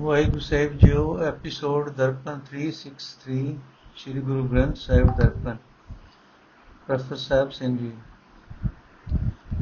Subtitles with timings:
[0.00, 3.40] ਵਾਹਿਗੁਰੂ ਸਾਹਿਬ ਜੀਓ, ਐਪੀਸੋਡ ਦਰਪਨ 363
[3.96, 5.56] ਸ੍ਰੀ ਗੁਰੂ ਗ੍ਰੰਥ ਸਾਹਿਬ ਦਰਪਨ
[6.86, 7.92] ਪ੍ਰੋਫੈਸਰ ਸਾਹਿਬ ਸਿੰਘ ਜੀ,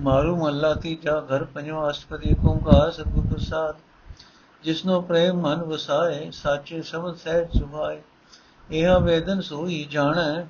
[0.01, 3.77] ਮਾਰੂ ਮੱਲਾ ਤੀਜਾ ਘਰ ਪੰਜਵਾਂ ਅਸ਼ਟਪਦੀ ਓੰਕਾਰ ਸਤਿਗੁਰ ਪ੍ਰਸਾਦ,
[4.63, 8.01] ਜਿਸਨੋ ਪ੍ਰੇਮ ਮਨ ਵਸਾਏ, ਸਾਚੇ ਸਮਝ ਸਹਿਜ ਸੁਭਾਏ,
[8.71, 10.47] ਇਹ ਵੇਦਨ ਸੋਈ ਜਾਣੈ,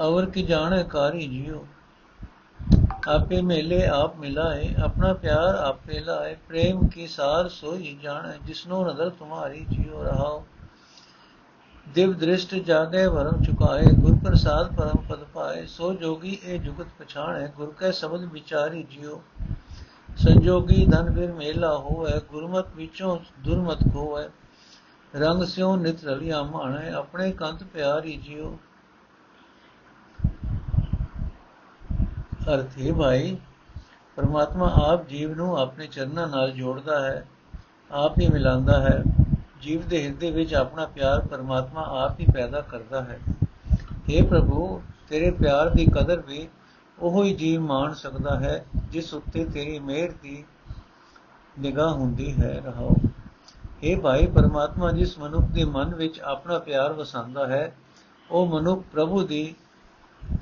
[0.00, 1.64] ਅਵਰ ਕੀ ਜਾਣੈ ਕਾਰੀ ਜਿਉ
[3.08, 9.10] ਆਪੇ ਮੇਲੇ ਆਪ ਮਿਲਾਏ, ਆਪਣਾ ਪਿਆਰ ਆਪੇ ਲਾਏ, ਪ੍ਰੇਮ ਕੀ ਸਾਰ ਸੋਈ ਜਾਣੈ, ਜਿਸਨੋ ਨਦਰ
[9.10, 10.44] ਤੁਮਾਰੀ ਜਿਉ ਰਹਾਓ।
[11.88, 17.46] ਦਿਵ ਦ੍ਰਿਸ਼ਟ ਜਾਗੇ ਵਰਮ ਚੁਕਾਏ, ਗੁਰ ਪ੍ਰਸਾਦ ਪਰਮ ਪਦ ਪਾਏ, ਸੋ ਜੋਗੀ ਇਹ ਜੁਗਤ ਪਛਾਣੈ,
[17.46, 19.20] ਗੁਰ ਕੈ ਸ਼ਬਦ ਵਿਚਾਰੀ ਜਿਉ।
[20.16, 24.28] ਸੰਜੋਗੀ ਧਨ ਫਿਰ ਮੇਲਾ ਹੋਵੇ, ਗੁਰਮਤ ਵਿੱਚੋਂ ਦੁਰਮਤ ਖੋਵੇ।
[25.16, 28.58] ਰੰਗ ਸਿਉ ਨਿਤ ਰਲਿਆ ਮਾਣੈ, ਆਪਣੇ ਕੰਤ ਪਿਆਰੀ ਜਿਉ।
[32.48, 33.36] ਅਰਥ ਹੈ ਭਾਈ,
[34.16, 37.26] ਪਰਮਾਤਮਾ ਆਪ ਜੀਵ ਨੂੰ ਆਪਣੇ ਚਰਨਾਂ ਨਾਲ ਜੋੜਦਾ ਹੈ,
[37.92, 39.02] ਆਪ ਹੀ ਮਿਲਾਉਂਦਾ ਹੈ।
[39.62, 43.18] ਜੀਵ ਦੇ ਹਿਰਦੇ ਵਿੱਚ ਆਪਣਾ ਪਿਆਰ ਪਰਮਾਤਮਾ ਆਪ ਹੀ ਪੈਦਾ ਕਰਦਾ ਹੈ।
[43.82, 46.48] हे ਪ੍ਰਭੂ, ਤੇਰੇ ਪਿਆਰ ਦੀ ਕਦਰ ਵੀ
[46.98, 50.44] ਉਹੋ ਹੀ ਜੀਵ ਮਾਣ ਸਕਦਾ ਹੈ, ਜਿਸ ਉੱਤੇ ਤੇਰੀ ਮਿਹਰ ਦੀ
[51.60, 52.94] ਨਿਗਾਹ ਹੁੰਦੀ ਹੈ। ਰਹਾਓ।
[53.66, 57.76] हे ਭਾਈ, ਪਰਮਾਤਮਾ ਜਿਸ ਮਨੁੱਖ ਦੇ ਮਨ ਵਿੱਚ ਆਪਣਾ ਪਿਆਰ ਵਸਾਉਂਦਾ ਹੈ,
[58.30, 59.54] ਉਹ ਮਨੁੱਖ ਪ੍ਰਭੂ ਦੀ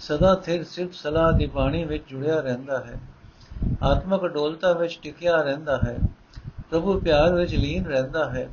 [0.00, 3.00] ਸਦਾ ਥਿਰ ਸਿਰਫ ਸਲਾਹ ਦੀ ਬਾਣੀ ਵਿੱਚ ਜੁੜਿਆ ਰਹਿੰਦਾ ਹੈ।
[3.82, 5.98] ਆਤਮਕ ਡੋਲਤਾ ਵਿੱਚ ਟਿਕਿਆ ਰਹਿੰਦਾ ਹੈ।
[6.70, 8.48] ਪ੍ਰਭੂ ਪਿਆਰ ਵਿੱਚ ਲੀਨ ਰਹਿੰਦਾ ਹੈ।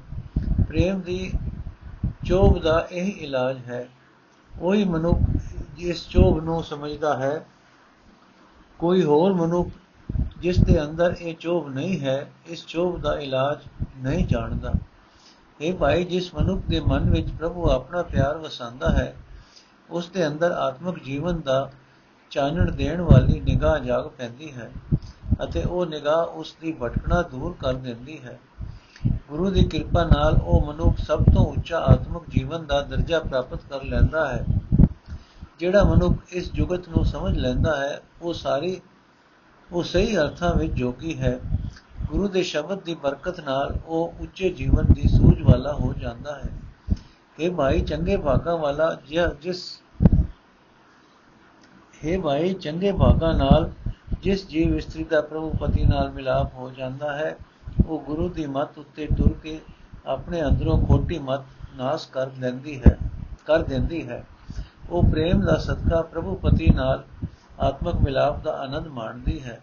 [0.67, 1.33] ਪ੍ਰੇਮ ਦੀ
[2.25, 3.87] ਚੋਬ ਦਾ ਇਹ ਇਲਾਜ ਹੈ।
[4.61, 5.19] ਉਹੀ ਮਨੁੱਖ
[5.77, 7.45] ਜਿਸ ਚੋਬ ਨੂੰ ਸਮਝਦਾ ਹੈ।
[8.79, 9.69] ਕੋਈ ਹੋਰ ਮਨੁੱਖ
[10.37, 13.57] ਜਿਸ ਦੇ ਅੰਦਰ ਇਹ ਚੋਬ ਨਹੀਂ ਹੈ, ਇਸ ਚੋਬ ਦਾ ਇਲਾਜ
[13.97, 14.73] ਨਹੀਂ ਜਾਣਦਾ।
[15.61, 19.15] ਇਹ ਭਾਈ, ਜਿਸ ਮਨੁੱਖ ਦੇ ਮਨ ਵਿੱਚ ਪ੍ਰਭੂ ਆਪਣਾ ਪਿਆਰ ਵਸਾਉਂਦਾ ਹੈ
[19.89, 21.71] ਉਸ ਦੇ ਅੰਦਰ ਆਤਮਿਕ ਜੀਵਨ ਦਾ
[22.29, 24.71] ਚਾਨਣ ਦੇਣ ਵਾਲੀ ਨਿਗਾਹ ਜਾਗ ਪੈਂਦੀ ਹੈ
[25.43, 28.39] ਅਤੇ ਉਹ ਨਿਗਾਹ ਉਸ ਦੀ ਭਟਕਣਾ ਦੂਰ ਕਰ ਦਿੰਦੀ ਹੈ।
[29.29, 33.83] ਗੁਰੂ ਦੀ ਕਿਰਪਾ ਨਾਲ ਉਹ ਮਨੁੱਖ ਸਭ ਤੋਂ ਉੱਚਾ ਆਤਮਿਕ ਜੀਵਨ ਦਾ ਦਰਜਾ ਪ੍ਰਾਪਤ ਕਰ
[33.83, 34.45] ਲੈਂਦਾ ਹੈ।
[35.59, 38.81] ਜਿਹੜਾ ਮਨੁੱਖ ਇਸ ਜੁਗਤ ਨੂੰ ਸਮਝ ਲੈਂਦਾ ਹੈ, ਉਹ ਸਾਰੀ,
[39.71, 41.39] ਉਹ ਸਹੀ ਅਰਥਾਂ ਵਿੱਚ ਜੋਗੀ ਹੈ।
[42.11, 46.54] ਗੁਰੂ ਦੇ ਸ਼ਬਦ ਦੀ ਬਰਕਤ ਨਾਲ ਉਹ ਉੱਚੇ ਜੀਵਨ ਦੀ ਸੂਝ ਵਾਲਾ ਹੋ ਜਾਂਦਾ ਹੈ।
[47.37, 48.93] हे ਭਾਈ ਚੰਗੇ ਭਾਗਾਂ ਵਾਲਾ
[49.41, 49.63] ਜਿਸ
[51.97, 53.69] हे ਭਾਈ ਚੰਗੇ ਭਾਗਾਂ ਨਾਲ
[54.23, 57.35] ਜਿਸ ਜੀਵ ਇਸਤਰੀ ਦਾ ਪ੍ਰਭੂ ਪਤੀ ਨਾਲ ਮਿਲਾਪ ਹੋ ਜਾਂਦਾ ਹੈ
[57.85, 59.59] ਉਹ ਗੁਰੂ ਦੀ ਮੱਤ ਉੱਤੇ ਟੁਰ ਕੇ
[60.05, 61.45] ਆਪਣੇ ਅੰਦਰੋਂ ਖੋਟੀ ਮੱਤ
[61.75, 62.97] ਨਾਸ ਕਰ ਲੈਂਦੀ ਹੈ
[63.45, 64.23] ਕਰ ਦਿੰਦੀ ਹੈ
[64.89, 67.03] ਉਹ ਪ੍ਰੇਮ ਦਾ ਸਦਕਾ ਪ੍ਰਭੂ ਪਤੀ ਨਾਲ
[67.59, 69.59] ਆਤਮਕ ਮਿਲਾਪ ਦਾ ਆਨੰਦ ਮਾਣਦੀ ਹੈ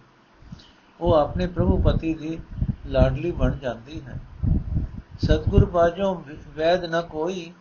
[1.01, 2.39] ਉਹ ਆਪਣੇ ਪ੍ਰਭੂ ਪਤੀ ਦੀ
[2.87, 4.21] ਲਾਡਲੀ ਬਣ ਜਾਂਦੀ ਹੈ
[5.17, 6.15] ਸਤਗੁਰ ਬਾਝੋਂ
[6.57, 7.53] ਵੈਦ ਨ ਕੋਈ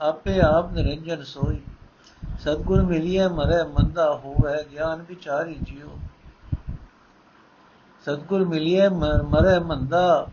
[0.00, 1.60] ਆਪੇ ਆਪ ਨਿਰੰਜਨ ਸੋਈ।
[2.38, 5.98] ਸਤਗੁਰ ਮਿਲਿਆ ਮਰੇ ਮੰਦਾ ਹੋਵੇ, ਗਿਆਨ ਵਿਚਾਰੀ ਜਿਉ।
[8.02, 10.28] ਸਤਗੁਰ ਮਿਲਿਆ ਮਰੇ ਮੰਦਾ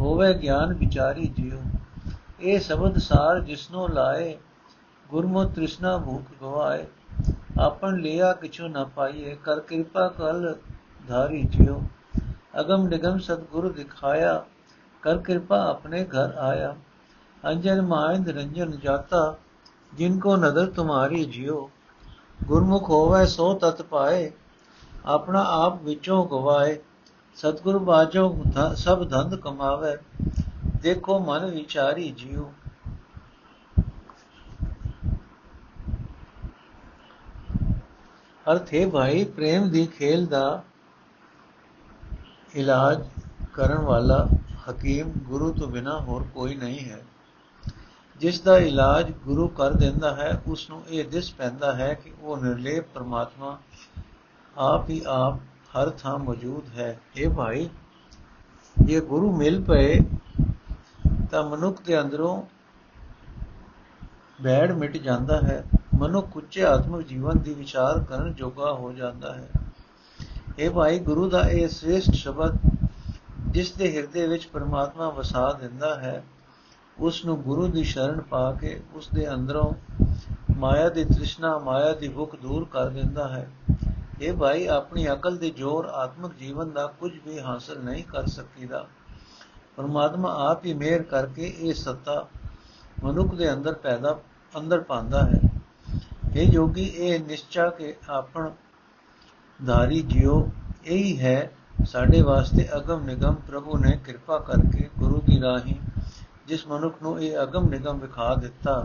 [0.00, 1.62] ਹੋਵੇ, ਗਿਆਨ ਵਿਚਾਰੀ ਜਿਉ।
[2.40, 4.36] ਇਹ ਸ਼ਬਦ ਸਾਰ ਜਿਸਨੋ ਲਾਏ,
[5.08, 6.86] ਗੁਰਮੁਖ ਤ੍ਰਿਸ਼ਨਾ ਭੂਖ ਗਵਾਏ।
[7.60, 10.54] ਆਪਨ ਲਿਆ ਕਿਛੁ ਨ ਪਾਈਏ, ਕਰ ਕਿਰਪਾ ਕਲ
[11.08, 11.82] ਧਾਰੀ ਜਿਉ।
[12.60, 14.44] ਅਗਮ ਨਿਗਮ ਸਤਗੁਰ ਦਿਖਾਇਆ,
[15.02, 16.76] ਕਰ ਕਿਰਪਾ ਆਪਣੇ ਘਰ ਆਇਆ।
[17.44, 19.36] ਅੰਜਨ ਮਾਇੰਦ ਰੰਜਨ ਜਾਤਾ,
[19.94, 21.68] ਜਿਨ ਕੋ ਨਦਰ ਤੁਮਾਰੀ ਜਿਉ।
[22.44, 24.30] ਗੁਰਮੁਖ ਹੋਵੇ ਸੋ ਤਤ ਪਾਏ,
[25.06, 26.78] ਆਪਣਾ ਆਪ ਵਿੱਚੋਂ ਗਵਾਏ।
[27.36, 28.42] ਸਤਗੁਰ ਬਾਜੋ
[28.74, 29.96] ਸਭ ਧੰਦ ਕਮਾਵੇ,
[30.82, 32.50] ਦੇਖੋ ਮਨ ਵਿਚਾਰੀ ਜਿਉ।
[38.46, 40.62] ਅਰਥ ਹੈ ਭਾਈ ਪ੍ਰੇਮ ਦੀ ਖੇਲ ਦਾ
[42.54, 43.04] ਇਲਾਜ
[43.52, 44.26] ਕਰਨ ਵਾਲਾ
[44.70, 47.02] ਹਕੀਮ ਗੁਰੂ ਤੋਂ ਬਿਨਾ ਹੋਰ ਕੋਈ ਨਹੀਂ ਹੈ।
[48.20, 52.36] ਜਿਸ ਦਾ ਇਲਾਜ ਗੁਰੂ ਕਰ ਦਿੰਦਾ ਹੈ ਉਸ ਨੂੰ ਇਹ ਦਿਸ ਪੈਂਦਾ ਹੈ ਕਿ ਉਹ
[52.36, 53.58] ਨਿਰਲੇਪ ਪਰਮਾਤਮਾ
[54.58, 55.34] ਆਪ ਹੀ ਆਪ
[55.68, 57.68] ਹਰ ਥਾਂ ਮੌਜੂਦ ਹੈ। ਇਹ ਭਾਈ
[58.88, 60.00] ਇਹ ਗੁਰੂ ਮਿਲ ਪਏ,
[61.30, 62.42] ਤਾਂ ਮਨੁੱਖ ਦੇ ਅੰਦਰੋਂ
[64.42, 65.64] ਬੈੜ ਮਿਟ ਜਾਂਦਾ ਹੈ।
[65.98, 69.48] ਮਨੁੱਖ ਉੱਚੇ ਆਤਮਿਕ ਜੀਵਨ ਦੀ ਵਿਚਾਰ ਕਰਨ ਜੋਗਾ ਹੋ ਜਾਂਦਾ ਹੈ।
[70.58, 72.58] ਇਹ ਭਾਈ, ਗੁਰੂ ਦਾ ਇਹ ਸ੍ਰੇਸ਼ਟ ਸ਼ਬਦ
[73.48, 76.24] ਜਿਸ ਦੇ ਹਿਰਦੇ ਵਿੱਚ ਪਰਮਾਤਮਾ ਵਸਾ ਦਿੰਦਾ ਹੈ
[77.00, 79.72] ਉਸ ਨੂੰ ਗੁਰੂ ਦੀ ਸ਼ਰਨ ਪਾ ਕੇ ਉਸ ਦੇ ਅੰਦਰੋਂ
[80.56, 83.50] ਮਾਇਆ ਦੀ ਤ੍ਰਿਸ਼ਨਾ, ਮਾਇਆ ਦੀ ਭੁੱਖ ਦੂਰ ਕਰ ਦਿੰਦਾ ਹੈ।
[84.22, 88.86] ਇਹ ਭਾਈ ਆਪਣੀ ਅਕਲ ਦੇ ਜ਼ੋਰ ਆਤਮਿਕ ਜੀਵਨ ਦਾ ਕੁਝ ਵੀ ਹਾਸਲ ਨਹੀਂ ਕਰ ਸਕੀਦਾ।
[89.76, 92.28] ਪਰਮਾਤਮਾ ਆਪ ਹੀ ਮਿਹਰ ਕਰਕੇ ਇਹ ਸੱਤਾ
[93.04, 94.18] ਮਨੁੱਖ ਦੇ ਅੰਦਰ ਪੈਦਾ,
[94.58, 95.40] ਅੰਦਰ ਪਾਉਂਦਾ ਹੈ।
[96.36, 98.50] ਇਹ ਜੋਗੀ, ਇਹ ਨਿਸ਼ਚਾ ਕੇ ਆਪਣ
[99.66, 100.48] ਧਾਰੀ ਜਿਉ
[100.84, 101.52] ਇਹੀ ਹੈ।
[101.86, 105.74] ਸਾਡੇ ਵਾਸਤੇ ਅਗਮ ਨਿਗਮ ਪ੍ਰਭੂ ਨੇ ਕਿਰਪਾ ਕਰਕੇ ਗੁਰੂ ਦੀ ਰਾਹੀਂ
[106.48, 108.82] ਜਿਸ ਮਨੁੱਖ ਨੂੰ ਇਹ ਅਗਮ ਨਿਗਮ ਵਿਖਾ ਦਿੱਤਾ,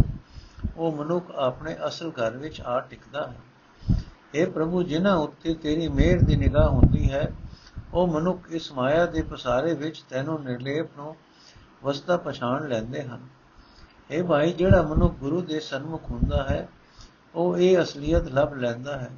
[0.78, 3.40] ਉਹ ਮਨੁੱਖ ਆਪਣੇ ਅਸਲ ਘਰ ਵਿੱਚ ਆ ਟਿਕਦਾ ਹੈ।
[4.36, 7.32] اے ਪ੍ਰਭੂ, ਜਿਨ੍ਹਾਂ ਉੱਤੇ ਤੇਰੀ ਮਿਹਰ ਦੀ ਨਿਗਾਹ ਹੁੰਦੀ ਹੈ,
[7.94, 11.16] ਉਹ ਮਨੁੱਖ ਇਸ ਮਾਇਆ ਦੇ ਪਸਾਰੇ ਵਿੱਚ ਤੈਨੂੰ ਨਿਰਲੇਪ ਨੂੰ
[11.84, 13.28] ਵਸਤਾ ਪਛਾਣ ਲੈਂਦੇ ਹਨ।
[14.12, 16.68] ਇਹ ਭਾਈ, ਜਿਹੜਾ ਮਨੁੱਖ ਗੁਰੂ ਦੇ ਸਨਮੁਖ ਹੁੰਦਾ ਹੈ,
[17.36, 19.10] ਉਹ ਇਹ ਅਸਲੀਅਤ ਲੱਭ ਲੈਂਦਾ ਹੈ।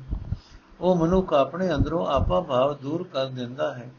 [0.80, 3.90] ਉਹ ਮਨੁੱਖ ਆਪਣੇ ਅੰਦਰੋਂ ਆਪਾ ਭਾਵ ਦੂਰ ਕਰ ਦਿੰਦਾ ਹੈ।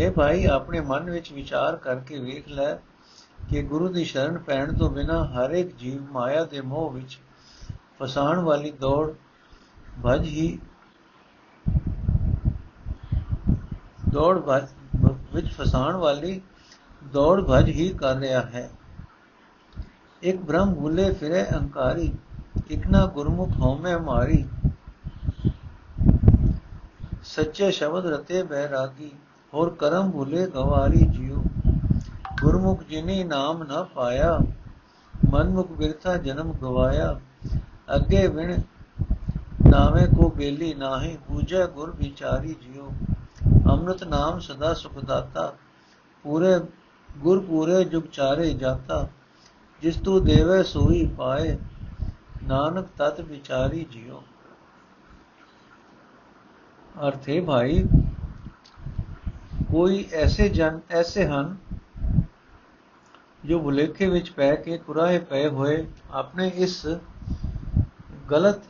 [0.00, 2.74] ਇਹ ਭਾਈ, ਆਪਣੇ ਮਨ ਵਿੱਚ ਵਿਚਾਰ ਕਰਕੇ ਵੇਖ ਲੈ
[3.50, 7.18] ਕਿ ਗੁਰੂ ਦੀ ਸ਼ਰਨ ਪੈਣ ਤੋਂ ਬਿਨਾ ਹਰ ਇੱਕ ਜੀਵ ਮਾਇਆ ਦੇ ਮੋਹ ਵਿੱਚ
[8.02, 9.12] ਫਸਾਣ ਵਾਲੀ ਦੌੜ
[10.06, 10.58] ਭਜ ਹੀ
[14.08, 14.68] ਦੌੜ ਭਜ
[15.34, 16.40] ਵਿੱਚ ਫਸਾਣ ਵਾਲੀ
[17.12, 18.70] ਦੌੜ ਭਜ ਹੀ ਕਰ ਰਿਹਾ ਹੈ।
[20.22, 22.12] ਇੱਕ ਬ੍ਰਹਮ ਭੁਲੇ ਫਿਰੇ ਅਹੰਕਾਰੀ
[22.70, 24.48] ਇਕ ਨਾ ਗੁਰਮੁਖ ਹਉਮੈ ਮਾਰੀ।
[27.24, 29.10] ਸੱਚੇ ਸ਼ਬਦ ਰਤੇ ਬਹਿਰਾਗੀ
[29.54, 31.15] ਹੋਰ ਕਰਮ ਭੁਲੇ ਗਵਾਰੀ। ਜਿਉ
[32.42, 34.38] ਗੁਰਮੁਖ ਜਿਨੇ ਨਾਮ ਨਾ ਪਾਇਆ,
[35.30, 37.20] ਮਨਮੁਖ ਬਿਰਥਾ ਜਨਮ ਗਵਾਇਆ।
[37.94, 38.60] ਅੱਗੇ ਵਿਣ
[39.70, 42.90] ਨਾਵੇਂ ਕੋ ਬੇਲੀ ਨਾਹੀ, ਪੂਜੈ ਗੁਰ ਵਿਚਾਰੀ ਜਿਉ।
[43.70, 45.52] ਅੰਮ੍ਰਿਤ ਨਾਮ ਸਦਾ ਸੁਖ ਦਾਤਾ,
[46.24, 46.60] ਪੂਰੇ
[47.18, 49.08] ਗੁਰ ਪੂਰੇ ਜੁਗ ਚਾਰੇ ਜਾਤਾ।
[49.82, 51.58] ਜਿਸ ਤੂ ਦੇਵੇ ਸੋਈ ਪਾਏ,
[52.46, 54.22] ਨਾਨਕ ਤਤ ਵਿਚਾਰੀ ਜਿਉ।
[57.08, 57.88] ਅਰਥੇ ਭਾਈ,
[59.72, 61.56] ਕੋਈ ਐਸੇ ਜਨ, ਐਸੇ ਹਨ
[63.46, 66.86] ਜੋ ਭੁਲੇਖੇ ਵਿੱਚ ਪੈ ਕੇ ਕੁਰਾਏ ਪਏ ਹੋਏ, ਆਪਣੇ ਇਸ
[68.30, 68.60] ਗਲਤ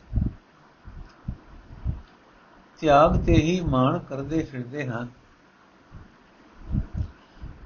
[2.81, 5.09] ਤਿਆਗ ਤੇ ਹੀ ਮਾਣ ਕਰਦੇ ਫਿਰਦੇ ਹਨ।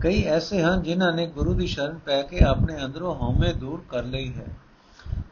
[0.01, 4.05] ਕਈ ਐਸੇ ਹਨ ਜਿਨ੍ਹਾਂ ਨੇ ਗੁਰੂ ਦੀ ਸ਼ਰਨ ਪੈ ਕੇ ਆਪਣੇ ਅੰਦਰੋਂ ਹਉਮੈ ਦੂਰ ਕਰ
[4.05, 4.47] ਲਈ ਹੈ।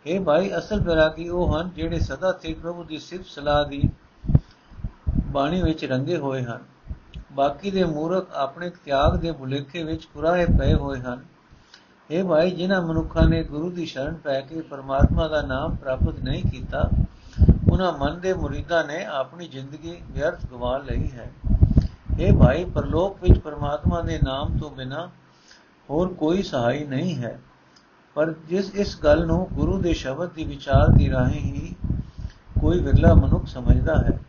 [0.06, 3.82] ਇਹ ਭਾਈ, ਅਸਲ ਬੈਰਾਗੀ ਉਹ ਹਨ ਜਿਹੜੇ ਸਦਾ ਤੇ ਪ੍ਰਭੂ ਦੀ ਸਿਫਤ ਸਲਾਹ ਦੀ
[5.26, 6.60] ਬਾਣੀ ਵਿੱਚ ਰੰਗੇ ਹੋਏ ਹਨ।
[7.32, 11.24] ਬਾਕੀ ਦੇ ਮੂਰਖ ਆਪਣੇ ਤਿਆਗ ਦੇ ਭੁਲੇਖੇ ਵਿੱਚ ਕੁਰਾਏ ਪਏ ਹੋਏ ਹਨ।
[12.10, 16.42] ਇਹ ਭਾਈ, ਜਿਨ੍ਹਾਂ ਮਨੁੱਖਾਂ ਨੇ ਗੁਰੂ ਦੀ ਸ਼ਰਨ ਪੈ ਕੇ ਪਰਮਾਤਮਾ ਦਾ ਨਾਮ ਪ੍ਰਾਪਤ ਨਹੀਂ
[16.42, 16.90] ਕੀਤਾ,
[17.72, 21.32] ਉਹਨਾਂ ਮਨ ਦੇ ਮੁਰੀਦਾਂ ਨੇ ਆਪਣੀ ਜ਼ਿੰਦਗੀ ਵਿਅਰਥ ਗਵਾ ਲਈ ਹੈ।
[22.20, 25.10] ਇਹ ਭਾਈ, ਪਰਲੋਕ ਵਿੱਚ ਪਰਮਾਤਮਾ ਦੇ ਨਾਮ ਤੋਂ ਬਿਨਾ
[25.90, 27.40] ਹੋਰ ਕੋਈ ਸਹਾਈ ਨਹੀਂ ਹੈ।
[28.14, 31.76] ਪਰ ਜਿਸ, ਇਸ ਗੱਲ ਨੂੰ ਗੁਰੂ ਦੇ ਸ਼ਬਦ ਦੀ ਵਿਚਾਰ ਦੀ ਰਾਹੀਂ ਹੀ
[32.60, 34.20] ਕੋਈ ਵਿਰਲਾ ਮਨੁੱਖ ਸਮਝਦਾ ਹੈ।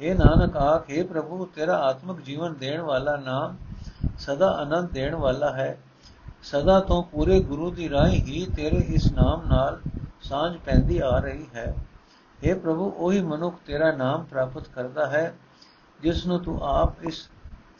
[0.00, 3.56] ਇਹ ਨਾਨਕ ਆਖੇ ਪ੍ਰਭੂ, ਤੇਰਾ ਆਤਮਿਕ ਜੀਵਨ ਦੇਣ ਵਾਲਾ ਨਾਮ
[4.18, 5.78] ਸਦਾ ਆਨੰਦ ਦੇਣ ਵਾਲਾ ਹੈ।
[6.42, 9.80] ਸਦਾ ਤੋਂ ਪੂਰੇ ਗੁਰੂ ਦੀ ਰਾਹੀਂ ਹੀ ਤੇਰੇ ਇਸ ਨਾਮ ਨਾਲ
[10.22, 11.74] ਸਾਂਝ ਪੈਂਦੀ ਆ ਰਹੀ ਹੈ।
[12.46, 15.34] हे ਪ੍ਰਭੂ, ਉਹੀ ਮਨੁੱਖ ਤੇਰਾ ਨਾਮ ਪ੍ਰਾਪਤ ਕਰਦਾ ਹੈ
[16.02, 17.28] ਜਿਸ ਨੂੰ ਤੂੰ ਆਪ ਇਸ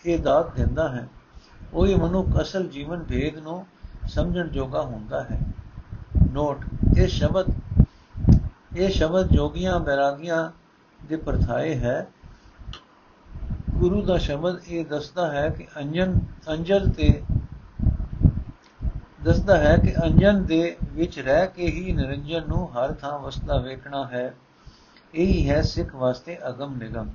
[0.06, 1.08] ਇਹ ਦਾਤ ਦਿੰਦਾ ਹੈ।
[1.74, 3.66] ਉਹੀ ਮਨੁੱਖ ਅਸਲ ਜੀਵਨ ਭੇਦ ਨੂੰ
[4.08, 5.40] ਸਮਝਣ ਜੋਗਾ ਹੁੰਦਾ ਹੈ।
[6.32, 6.58] ਨੋਟ,
[6.98, 7.46] ਇਹ ਸ਼ਬਦ
[8.76, 10.50] ਇਹ ਸ਼ਬਦ ਜੋਗੀਆਂ ਬੈਰਾਗੀਆਂ
[11.06, 12.06] ਦੇ ਪਰਥਾਏ ਹੈ।
[13.70, 17.22] ਗੁਰੂ ਦਾ ਸ਼ਬਦ ਇਹ ਦੱਸਦਾ ਹੈ ਕਿ ਅੰਜਨ, ਅੰਜਲ ਤੇ
[19.24, 24.06] ਦੱਸਦਾ ਹੈ ਕਿ ਅੰਜਨ ਦੇ ਵਿੱਚ ਰਹਿ ਕੇ ਹੀ ਨਿਰੰਜਨ ਨੂੰ ਹਰ ਥਾਂ ਵਸਦਾ ਵੇਖਣਾ
[24.06, 24.34] ਹੈ।
[25.14, 27.10] ਇਹੀ ਹੈ ਸਿੱਖ ਵਾਸਤੇ ਅਗਮ ਨਿਗਮ।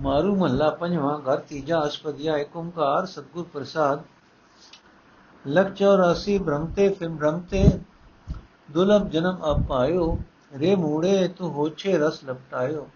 [0.00, 4.02] ਮਾਰੂ ਮਹੱਲਾ ਪੰਜਵਾਂ, ਘਰ ਤੀਜਾ, ਅਸਪਦਿਆ ਏਕ ਓੰਕਾਰ, ਸਤਗੁਰ ਪ੍ਰਸਾਦ।
[5.48, 7.70] ਲਖ 84 ਬ੍ਰਹਮਤੇ ਫਿਮ ਬ੍ਰਹਮਤੇ।
[8.70, 10.18] ਦੁਲਬ ਜਨਮ ਅਪਾਇਓ,
[10.58, 12.88] ਰੇ ਮੂੜੇ, ਤੂੰ ਹੋਛੇ ਰਸ ਲਪਟਾਇਓ।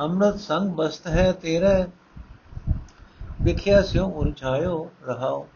[0.00, 1.86] ਅੰਮ੍ਰਿਤ ਸੰਗ ਬਸਤ ਹੈ ਤੇਰੇ,
[3.42, 5.48] ਵਿਖਿਆ ਸਿਉ ਉਰਝਾਇਓ ਰਹਾਓ।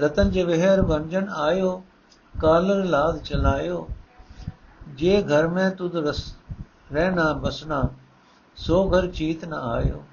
[0.00, 1.84] ਰਤਨ ਜੇ ਵਿਹਰ ਵੰਜਨ ਆਇਓ,
[2.40, 3.88] ਕਾਲਰ ਲਾਦ ਚਲਾਇਓ।
[4.88, 6.36] ਜੇ ਘਰ ਮੈਂ ਤੁਧ ਰਸ,
[6.92, 7.88] ਰਹਿਣਾ ਬਸਣਾ,
[8.56, 10.04] ਸੋ ਘਰ ਚੀਤ ਨ ਆਇਓ।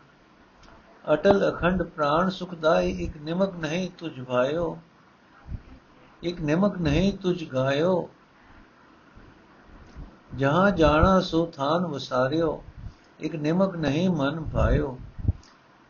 [1.13, 4.77] ਅਟਲ ਅਖੰਡ ਪ੍ਰਾਣ ਸੁਖਦਾਈ ਇੱਕ ਨਿਮਕ ਨਹੀਂ ਤੁਝ ਭਾਇਓ।
[6.23, 8.09] ਇੱਕ ਨਿਮਕ ਨਹੀਂ ਤੁਝ ਗਾਇਓ।
[10.35, 12.63] ਜਹਾਂ ਜਾਣਾ ਸੋ ਥਾਨ ਵਸਾਰਿਓ,
[13.19, 14.99] ਇੱਕ ਨਿਮਕ ਨਹੀਂ ਮਨ ਭਾਇਓ।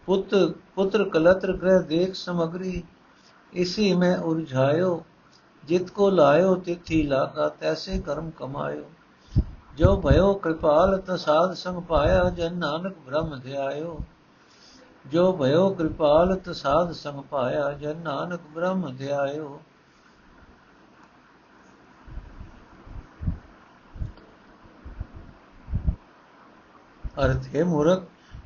[0.06, 2.84] ਪੁੱਤ, ਪੁੱਤਰ ਕਲਤਰ ਗ੍ਰਹਿ ਦੇਖ ਸਮਗਰੀ
[3.56, 5.04] ਇਸੀ ਮੈਂ ਉਲਝਾਇਓ,
[5.64, 8.90] ਜਿਤ ਕੋ ਲਾਇਓ ਤਿਥੀ ਲਾਗਾ, ਤੈਸੇ ਕਰਮ ਕਮਾਇਓ।
[9.78, 14.00] ਜੋ ਭਇਓ ਕਿਰਪਾਲ ਤ ਸਾਧ ਸੰਗ ਪਾਇਆ, ਜਨ ਨਾਨਕ ਬ੍ਰਹਮ ਧਿਆਇਓ।
[15.08, 19.62] ਜੋ ਭਇਓ ਕਿਰਪਾਲ ਤ ਸਾਧ ਸੰਗ ਪਾਇਆ, ਜਨ ਨਾਨਕ ਬ੍ਰਹਮ ਧਿਆਇਓ।
[27.26, 28.04] ਅਰਥ ਹੈ, ਮੂਰਖ,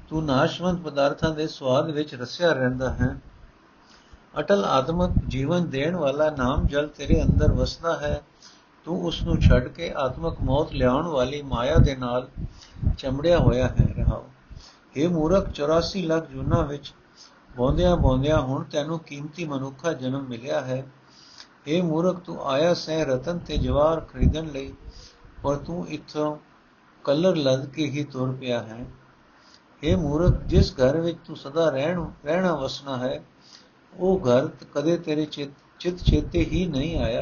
[0.10, 3.16] ਤੂੰ ਨਾਸ਼ਵੰਤ ਪਦਾਰਥਾਂ ਦੇ ਸਵਾਦ ਵਿੱਚ ਰਸਿਆ ਰਹਿੰਦਾ ਹੈ।
[4.40, 8.22] ਅਟਲ ਆਤਮਿਕ ਜੀਵਨ ਦੇਣ ਵਾਲਾ ਨਾਮ ਜਲ ਤੇਰੇ ਅੰਦਰ ਵਸਦਾ ਹੈ,
[8.86, 12.28] ਤੂੰ ਉਸ ਨੂੰ ਛੱਡ ਕੇ ਆਤਮਿਕ ਮੌਤ ਲਿਆਉਣ ਵਾਲੀ ਮਾਇਆ ਦੇ ਨਾਲ
[12.98, 14.26] ਚਮੜਿਆ ਹੋਇਆ ਹੈ, ਰਹਾਓ।
[14.96, 16.94] ਇਹ ਮੂਰਖ 84 ਲੱਖ ਜੁਨਾ ਵਿੱਚ
[17.56, 20.86] ਬੋਂਦਿਆਂ ਬੋਂਦਿਆਂ ਹੁਣ ਤੈਨੂੰ ਕੀਮਤੀ ਮਨੁੱਖਾ ਜਨਮ ਮਿਲਿਆ ਹੈ।
[21.68, 24.74] ਇਹ ਮੂਰਖ, ਤੂੰ ਆਇਆ ਸਹਿ ਰਤਨ ਤੇ ਜਵਾਰ ਖਰੀਦਣ ਲਈ,
[25.44, 26.38] ਪਰ ਤੂੰ ਇੱਥੋਂ
[27.04, 28.86] ਕਲਰ ਲੱਦ ਕੇ ਹੀ ਤੁਰ ਪਿਆ ਹੈ।
[29.84, 33.24] ਇਹ ਮੂਰਖ, ਜਿਸ ਘਰ ਵਿੱਚ ਤੂੰ ਸਦਾ ਰਹਿਣ, ਰਹਿਣਾ ਵਸਣਾ ਹੈ
[33.94, 37.22] ਉਹ ਘਰ ਕਦੇ ਤੇਰੇ ਚਿਤ ਚਿਤ ਚੇਤੇ ਹੀ ਨਹੀਂ ਆਇਆ।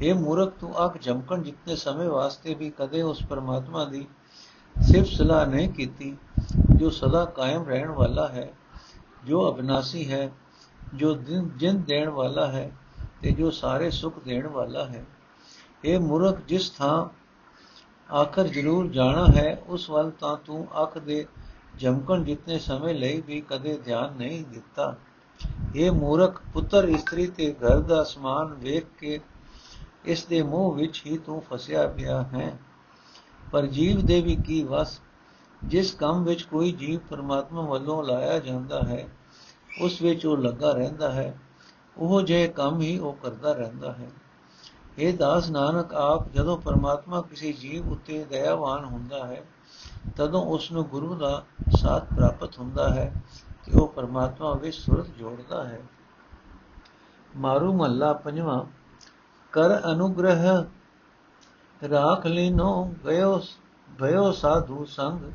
[0.00, 4.06] ਇਹ ਮੂਰਖ, ਤੂੰ ਅੱਖ ਜਮਕਣ ਜਿੰਨੇ ਸਮੇਂ ਵਾਸਤੇ ਵੀ ਕਦੇ ਉਸ ਪਰਮਾਤਮਾ ਦੀ
[4.76, 6.16] ਸਿਰਫ ਸਲਾਹ ਨਹੀਂ ਕੀਤੀ,
[6.76, 8.52] ਜੋ ਸਦਾ ਕਾਇਮ ਰਹਿਣ ਵਾਲਾ ਹੈ,
[9.24, 10.30] ਜੋ ਅਬਨਾਸੀ ਹੈ,
[10.94, 11.14] ਜੋ
[11.58, 12.70] ਜਿੰਦ ਦੇਣ ਵਾਲਾ ਹੈ
[13.22, 15.04] ਤੇ ਜੋ ਸਾਰੇ ਸੁਖ ਦੇਣ ਵਾਲਾ ਹੈ।
[15.84, 17.08] ਇਹ ਮੂਰਖ, ਜਿਸ ਥਾਂ
[18.14, 21.26] ਆਖਰ ਜ਼ਰੂਰ ਜਾਣਾ ਹੈ, ਉਸ ਵੱਲ ਤਾਂ ਤੂੰ ਅੱਖ ਦੇ
[21.76, 24.96] ਜਮਕਣ ਜਿੰਨੇ ਸਮੇਂ ਲਈ ਵੀ ਕਦੇ ਧਿਆਨ ਨਹੀਂ ਦਿੱਤਾ।
[25.74, 29.20] ਇਹ ਮੂਰਖ ਪੁੱਤਰ ਇਸਤਰੀ ਤੇ ਘਰ ਦਾ ਸਮਾਨ ਵੇਖ ਕੇ
[30.04, 32.58] ਇਸ ਦੇ ਮੂੰਹ ਵਿੱਚ ਹੀ ਤੂੰ ਫਸਿਆ ਪਿਆ ਹੈ।
[33.52, 35.00] ਪਰ ਜੀਵ ਦੇ ਵੀ ਕੀ ਵਸ?
[35.64, 39.08] ਜਿਸ ਕੰਮ ਵਿੱਚ ਕੋਈ ਜੀਵ ਪਰਮਾਤਮਾ ਵੱਲੋਂ ਲਾਇਆ ਜਾਂਦਾ ਹੈ,
[39.80, 41.40] ਉਸ ਵਿੱਚ ਉਹ ਲੱਗਾ ਰਹਿੰਦਾ ਹੈ।
[41.96, 44.10] ਉਹ ਜੇ ਕੰਮ ਹੀ ਉਹ ਕਰਦਾ ਰਹਿੰਦਾ ਹੈ।
[44.98, 49.44] ਇਹ ਦਾਸ ਨਾਨਕ, ਆਪ ਜਦੋਂ ਪਰਮਾਤਮਾ ਕਿਸੇ ਜੀਵ ਉੱਤੇ ਦਇਆਵਾਨ ਹੁੰਦਾ ਹੈ,
[50.16, 51.44] ਤਦੋਂ ਉਸ ਨੂੰ ਗੁਰੂ ਦਾ
[51.76, 53.12] ਸਾਥ ਪ੍ਰਾਪਤ ਹੁੰਦਾ ਹੈ।
[53.66, 55.80] ਤੇ ਉਹ ਪਰਮਾਤਮਾ ਵਿੱਚ ਸੁਰਤ ਜੋੜਦਾ ਹੈ।
[57.36, 58.64] ਮਾਰੂ ਮੱਲਾ ਪੰਜਵਾਂ,
[59.52, 60.64] ਕਰ ਅਨੁਗ੍ਰਹ
[61.88, 63.40] ਰਾਖ ਲੈਨੋ ਗਇਓ,
[64.00, 65.32] ਭਇਓ ਸਾਧੂ ਸੰਗ,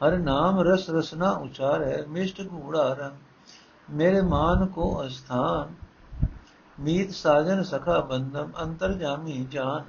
[0.00, 3.16] ਹਰ ਨਾਮ ਰਸ ਰਸਨਾ ਉਚਾਰੈ, ਮਿਸ਼ਟ ਗੂੜਾ ਰੰਗ,
[3.90, 5.74] ਮੇਰੇ ਮਾਨ ਕੋ ਅਸਥਾਨ,
[6.80, 9.84] ਮੀਤ ਸਾਜਨ ਸਖਾ ਬੰਦਮ ਅੰਤਰ ਜਾਮੀ ਜਾਨ।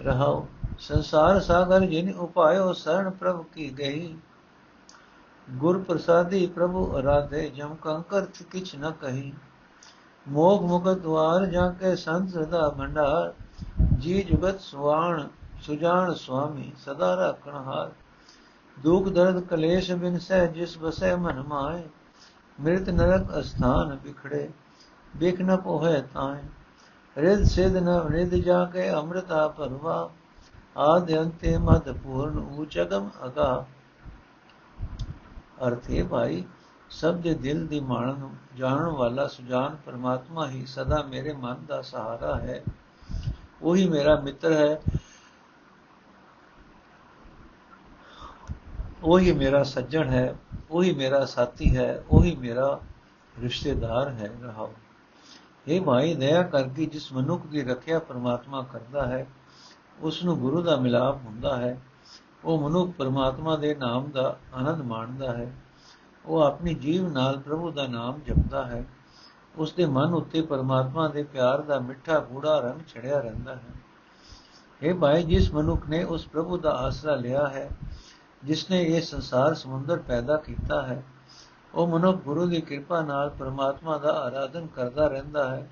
[0.00, 0.46] ਰਹਾਉ
[0.78, 4.16] ਸੰਸਾਰ ਸਾਗਰ ਜਿਨ ਉਪਾਇਓ ਸਰਣ ਪ੍ਰਭ ਕੀ ਗਈ
[5.50, 9.32] ਗੁਰ ਪ੍ਰਸਾਦੀ ਪ੍ਰਭੂ ਅਰਾਧੇ, ਜਮ ਕੰਕਰ ਕਿਛ ਨ ਕਹੀ।
[10.28, 13.34] ਮੋਗ ਮੁਕਤ ਦਵਾਰ ਜਾ ਕੇ ਸੰਤ ਸਦਾ ਭੰਡਾਰ।
[13.98, 15.28] ਜੀ ਜੁਗਤ ਸੁਆਣ
[15.62, 17.90] ਸੁਜਾਨ ਸੁਆਮੀ, ਸਦਾ ਰੱਖਣ ਹਾਰ।
[18.80, 21.82] ਦੁਖ ਦਰਦ ਕਲੇਸ਼ ਬਿਨ ਸਹਿ, ਜਿਸ ਬਸੈ ਮਨ ਮਾਏ।
[22.60, 24.50] ਮਿਰਤ ਨਰਕ ਅਸਥਾਨ ਵਿਖੜੇ,
[25.16, 26.42] ਬਿਖ ਨ ਪੋਹੈ ਤਾਏ।
[27.22, 30.10] ਰਿਦ ਸਿਧ ਨ ਰਿਦ ਜਾ ਕੇ ਅੰਮ੍ਰਿਤਾ ਭਰਵਾ।
[30.76, 33.66] ਆਦ ਅੰਤੇ ਮਦ ਪੂਰਨ ਉਚਗਮ ਅਗਾ।
[35.66, 36.44] ਅਰਥੇ ਭਾਈ,
[36.90, 42.34] ਸਭ ਦੇ ਦਿਲ ਦੀ ਮਾਣਨ ਜਾਣਨ ਵਾਲਾ ਸੁਜਾਨ ਪਰਮਾਤਮਾ ਹੀ ਸਦਾ ਮੇਰੇ ਮਨ ਦਾ ਸਹਾਰਾ
[42.36, 42.64] ਹੈ।
[43.62, 44.80] ਉਹੀ ਮੇਰਾ ਮਿੱਤਰ ਹੈ।
[49.02, 50.36] ਉਹੀ ਮੇਰਾ ਸੱਜਣ ਹੈ।
[50.70, 52.80] ਉਹੀ ਮੇਰਾ ਸਾਥੀ ਹੈ। ਉਹੀ ਮੇਰਾ
[53.40, 54.72] ਰਿਸ਼ਤੇਦਾਰ ਹੈ। ਰਹਾਉ
[55.68, 59.26] ਇਹ ਭਾਈ, ਦਇਆ ਕਰਕੇ ਜਿਸ ਮਨੁੱਖ ਦੀ ਰੱਖਿਆ ਪਰਮਾਤਮਾ ਕਰਦਾ ਹੈ
[60.00, 61.80] ਉਸ ਨੂੰ ਗੁਰੂ ਦਾ ਮਿਲਾਪ ਹੁੰਦਾ ਹੈ।
[62.44, 65.52] ਉਹ ਮਨੁੱਖ ਪਰਮਾਤਮਾ ਦੇ ਨਾਮ ਦਾ ਆਨੰਦ ਮਾਣਦਾ ਹੈ।
[66.24, 68.84] ਉਹ ਆਪਣੀ ਜੀਵ ਨਾਲ ਪ੍ਰਭੂ ਦਾ ਨਾਮ ਜਪਦਾ ਹੈ।
[69.56, 73.68] ਉਸ ਦੇ ਮਨ ਉੱਤੇ ਪਰਮਾਤਮਾ ਦੇ ਪਿਆਰ ਦਾ ਮਿੱਠਾ ਗੂੜਾ ਰੰਗ ਛੜਿਆ ਰਹਿੰਦਾ ਹੈ।
[74.82, 77.68] ਇਹ ਭਾਈ, ਜਿਸ ਮਨੁੱਖ ਨੇ ਉਸ ਪ੍ਰਭੂ ਦਾ ਆਸਰਾ ਲਿਆ ਹੈ
[78.44, 81.04] ਜਿਸ ਨੇ ਇਹ ਸੰਸਾਰ ਸਮੁੰਦਰ ਪੈਦਾ ਕੀਤਾ ਹੈ,
[81.74, 85.70] ਉਹ ਮਨੁੱਖ ਗੁਰੂ ਦੀ ਕਿਰਪਾ ਨਾਲ ਪਰਮਾਤਮਾ ਦਾ ਆਰਾਧਨ ਕਰਦਾ ਰਹਿੰਦਾ ਹੈ।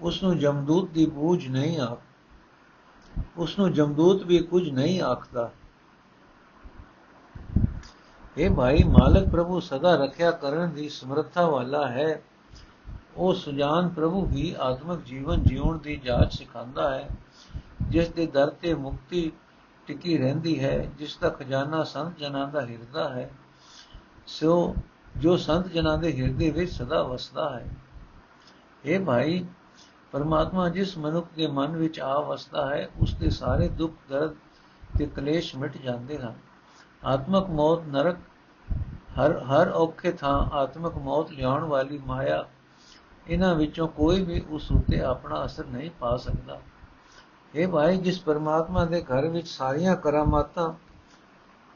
[0.00, 1.96] ਉਸ ਨੂੰ ਜਮਦੂਤ ਦੀ ਬੂਝ ਨਹੀਂ ਆ
[3.36, 5.50] ਉਸ ਨੂੰ ਜਮਦੂਤ ਵੀ ਕੁਝ ਨਹੀਂ ਆਖਦਾ।
[8.36, 12.22] ਇਹ ਭਾਈ ਮਾਲਕ ਪ੍ਰਭੂ ਸਦਾ ਰੱਖਿਆ ਕਰਨ ਦੀ ਸਮਰੱਥਾ ਵਾਲਾ ਹੈ
[13.16, 17.08] ਉਹ ਸੁਜਾਨ ਪ੍ਰਭੂ ਵੀ ਆਤਮਿਕ ਜੀਵਨ ਜਿਉਣ ਦੀ ਜਾਚ ਸਿਖਾਉਂਦਾ ਹੈ
[17.90, 19.30] ਜਿਸ ਦੇ ਦਰ ਤੇ ਮੁਕਤੀ
[19.88, 23.28] ਟਿਕੀ ਰਹਿੰਦੀ ਹੈ ਜਿਸ ਦਾ ਖਜ਼ਾਨਾ ਸੰਤ ਜਨਾਂ ਦਾ ਹਿਰਦਾ ਹੈ
[24.26, 24.74] ਸੋ
[25.18, 27.66] ਜੋ ਸੰਤ ਜਨਾਂ ਦੇ ਹਿਰਦੇ ਵਿੱਚ ਸਦਾ ਵਸਦਾ ਹੈ
[28.84, 29.44] ਇਹ ਭਾਈ
[30.12, 34.34] ਪਰਮਾਤਮਾ ਜਿਸ ਮਨੁੱਖ ਦੇ ਮਨ ਵਿੱਚ ਆ ਵਸਦਾ ਹੈ ਉਸ ਦੇ ਸਾਰੇ ਦੁੱਖ ਦਰਦ
[34.98, 36.34] ਤੇ ਕਲੇਸ਼ ਮਿਟ ਜਾਂਦੇ ਹਨ
[37.06, 38.16] ਆਤਮਕ ਮੌਤ ਨਰਕ,
[39.18, 42.44] ਹਰ ਹਰ ਔਖੇ ਥਾਂ ਆਤਮਕ ਮੌਤ ਲਿਆਉਣ ਵਾਲੀ ਮਾਇਆ,
[43.26, 46.58] ਇਹਨਾਂ ਵਿੱਚੋਂ ਕੋਈ ਵੀ ਉਸ ਉਤੇ ਆਪਣਾ ਅਸਰ ਨਹੀਂ ਪਾ ਸਕਦਾ।
[47.54, 50.72] ਇਹ ਭਾਈ, ਜਿਸ ਪਰਮਾਤਮਾ ਦੇ ਘਰ ਵਿੱਚ ਸਾਰੀਆਂ ਕਰਾਮਾਤਾਂ,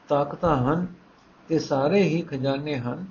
[0.09, 0.85] ਤਾਕਤਾਂ ਹਨ
[1.49, 3.05] ਤੇ ਸਾਰੇ ਹੀ ਖਜ਼ਾਨੇ ਹਨ,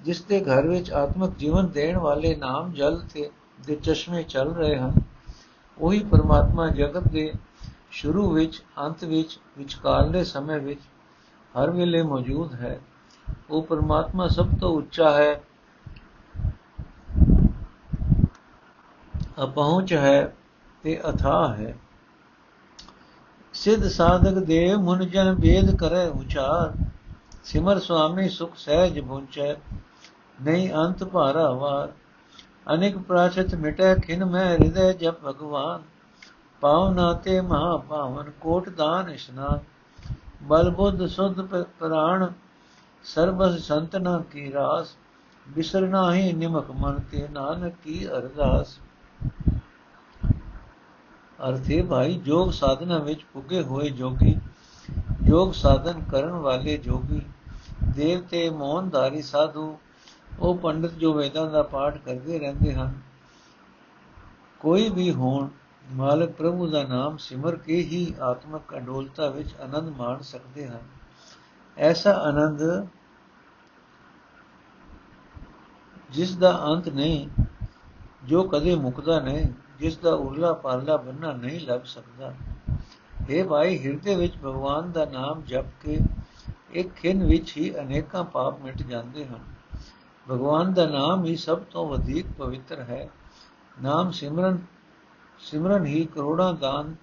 [0.00, 3.30] ਜਿਸ ਦੇ ਘਰ ਵਿੱਚ ਆਤਮਿਕ ਜੀਵਨ ਦੇਣ ਵਾਲੇ ਨਾਮ ਜਲ ਤੇ
[3.66, 5.00] ਦੇ ਚਸ਼ਮੇ ਚੱਲ ਰਹੇ ਹਨ,
[5.80, 7.32] ਉਹੀ ਪਰਮਾਤਮਾ ਜਗਤ ਦੇ
[7.90, 10.80] ਸ਼ੁਰੂ ਵਿੱਚ, ਅੰਤ ਵਿੱਚ, ਵਿਚਕਾਰਲੇ ਸਮੇਂ ਵਿੱਚ
[11.58, 12.80] ਹਰ ਵੇਲੇ ਮੌਜੂਦ ਹੈ।
[13.50, 15.42] ਉਹ ਪਰਮਾਤਮਾ ਸਭ ਤੋਂ ਉੱਚਾ ਹੈ।
[19.42, 20.36] ਅਪਹੁੰਚ ਹੈ
[20.82, 21.78] ਤੇ ਅਥਾਹ ਹੈ।
[23.52, 26.84] ਸਿੱਧ ਸਾਧਕ ਦੇ ਮਨ ਜਨ ਵੇਦ ਕਰੇ ਉਚਾਰ।
[27.44, 29.54] ਸਿਮਰ ਸੁਆਮੀ ਸੁਖ ਸਹਿਜ ਪੁੰਚੈ
[30.42, 31.92] ਨਹੀਂ ਅੰਤ ਭਾਰਾ ਵਾਰ।
[32.74, 35.82] ਅਨੇਕ ਪ੍ਰਾਚਿਤ ਮਿਟੈ, ਖਿਨ ਮੈਂ ਹਿਰਦੈ ਜਪ ਭਗਵਾਨ।
[36.60, 39.73] ਪਾਵਨਾ ਤੇ ਮਹਾ ਪਾਵਨ ਕੋਟ ਦਾਨ ਇਸ਼ਨਾਨ।
[40.44, 41.40] ਬਲ ਬੁੱਧ ਸੁਧ
[41.80, 42.26] ਪ੍ਰਾਣ,
[43.04, 44.96] ਸਰਬਸ ਸੰਤਨਾ ਕੀ ਰਾਸ
[45.48, 48.78] ਬਿਸਰਨਾ ਹੀ ਨਿਮਕ ਮਨ ਤੇ ਨਾਨਕ ਕੀ ਅਰਦਾਸ।
[51.48, 54.36] ਅਰਥੇ ਭਾਈ, ਜੋਗ ਸਾਧਨਾ ਵਿੱਚ ਪੁੱਗੇ ਹੋਏ ਜੋਗੀ,
[55.22, 57.20] ਜੋਗ ਸਾਧਨ ਕਰਨ ਵਾਲੇ ਜੋਗੀ,
[57.84, 59.78] ਦੇਵਤੇ ਮੋਹਨਦਾਰੀ ਸਾਧੂ,
[60.38, 62.92] ਉਹ ਪੰਡਤ ਜੋ ਵੇਦਾਂ ਦਾ ਪਾਠ ਕਰਦੇ ਰਹਿੰਦੇ ਹਨ।
[64.60, 65.48] ਕੋਈ ਵੀ ਹੋਣ
[65.92, 70.80] ਮਾਲਕ ਪ੍ਰਭੂ ਦਾ ਨਾਮ ਸਿਮਰ ਕੇ ਹੀ ਆਤਮਕ ਅਡੋਲਤਾ ਵਿੱਚ ਆਨੰਦ ਮਾਣ ਸਕਦੇ ਹਨ।
[71.78, 72.86] ਐਸਾ ਆਨੰਦ
[76.10, 77.28] ਜਿਸ ਦਾ ਅੰਤ ਨਹੀਂ,
[78.24, 79.46] ਜੋ ਕਦੇ ਮੁਕਦਾ ਨਹੀਂ,
[79.78, 82.34] ਜਿਸ ਦਾ ਉਰਲਾ ਪਾਰਲਾ ਬੰਨਾ ਨਹੀਂ ਲੱਭ ਸਕਦਾ।
[83.30, 86.00] ਇਹ ਭਾਈ, ਹਿਰਦੇ ਵਿੱਚ ਭਗਵਾਨ ਦਾ ਨਾਮ ਜਪ ਕੇ
[86.70, 89.40] ਇੱਕ ਖਿੰ ਵਿੱਚ ਹੀ ਅਨੇਕਾਂ ਪਾਪ ਮਿਟ ਜਾਂਦੇ ਹਨ।
[90.30, 93.08] ਭਗਵਾਨ ਦਾ ਨਾਮ ਹੀ ਸਭ ਤੋਂ ਵਧੇਕ ਪਵਿੱਤਰ ਹੈ।
[93.82, 94.58] ਨਾਮ ਸਿਮਰਨ
[95.44, 96.94] ਸਿਮਰਨ ਹੀ ਕਰੋੜਾਂ ਦਾਨ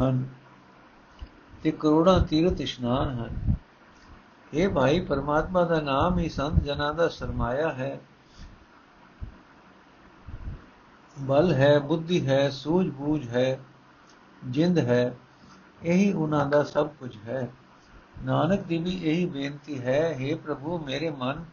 [0.00, 0.28] ਹਨ
[1.62, 3.54] ਤੇ ਕਰੋੜਾਂ ਤੀਰਥ ਇਸ਼ਨਾਨ ਹਨ।
[4.54, 8.00] ਇਹ ਭਾਈ, ਪਰਮਾਤਮਾ ਦਾ ਨਾਮ ਹੀ ਸੰਤ ਜਨਾਂ ਦਾ ਸਰਮਾਇਆ ਹੈ।
[11.18, 13.60] ਬਲ ਹੈ, ਬੁੱਧੀ ਹੈ, ਸੂਝ-ਬੂਝ ਹੈ,
[14.44, 15.16] ਜਿੰਦ ਹੈ,
[15.82, 17.48] ਇਹੀ ਉਹਨਾਂ ਦਾ ਸਭ ਕੁਝ ਹੈ।
[18.24, 21.44] ਨਾਨਕ ਦੀ ਵੀ ਇਹੀ ਬੇਨਤੀ ਹੈ हे ਪ੍ਰਭੂ, ਮੇਰੇ ਮਨ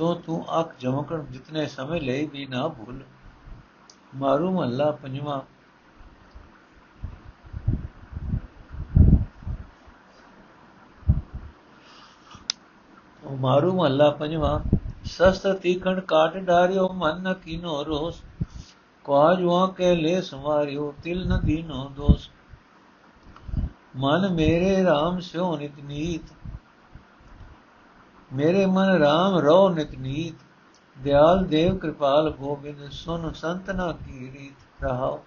[0.00, 3.00] ਤੋਂ ਤੂੰ ਅੱਖ ਜਮਕਣ ਜਿਤਨੇ ਸਮੇਂ ਲਈ ਵੀ ਨਾ ਭੁੱਲ।
[4.14, 5.40] ਮਾਰੂ ਮਹੱਲਾ ਪੰਜਵਾਂ।
[13.40, 18.22] ਮਾਰੂ ਮਹੱਲਾ ਪੰਜਵਾਂ। ਸਸਤ ਤੀਖਣ ਕਾਟ ਡਾਰਿਓ, ਮਨ ਨ ਕੀਨੋ ਰੋਸ।
[19.04, 22.30] ਕਾਜ ਵਾ ਕੇ ਲੈ ਸਮਾਰਿਓ ਤਿਲ ਨ ਦੀਨੋ ਦੋਸ।
[23.96, 26.34] ਮਨ ਮੇਰੇ RAM ਸਿਓ ਨਿਤ ਨੀਤ।
[28.30, 30.34] ਮੇਰੇ ਮਨ RAM ਰੋ ਨਿਤ ਨੀਤ,
[30.96, 35.22] ਦਿਆਲ ਦੇਵ ਕਿਰਪਾਲ ਗੋਬਿੰਦ, ਸੁਨ ਸੰਤਨਾ ਕੀ ਰੀਤ ਰਹਾਓ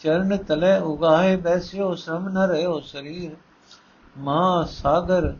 [0.00, 3.36] ਚਰਨ ਤਲੇ ਉਗਾਏ ਬੈਸਿਓ ਸਮ ਨ ਰਹਿਓ ਸਰੀਰ।
[4.18, 5.34] ਮਾ ਸਾਗਰ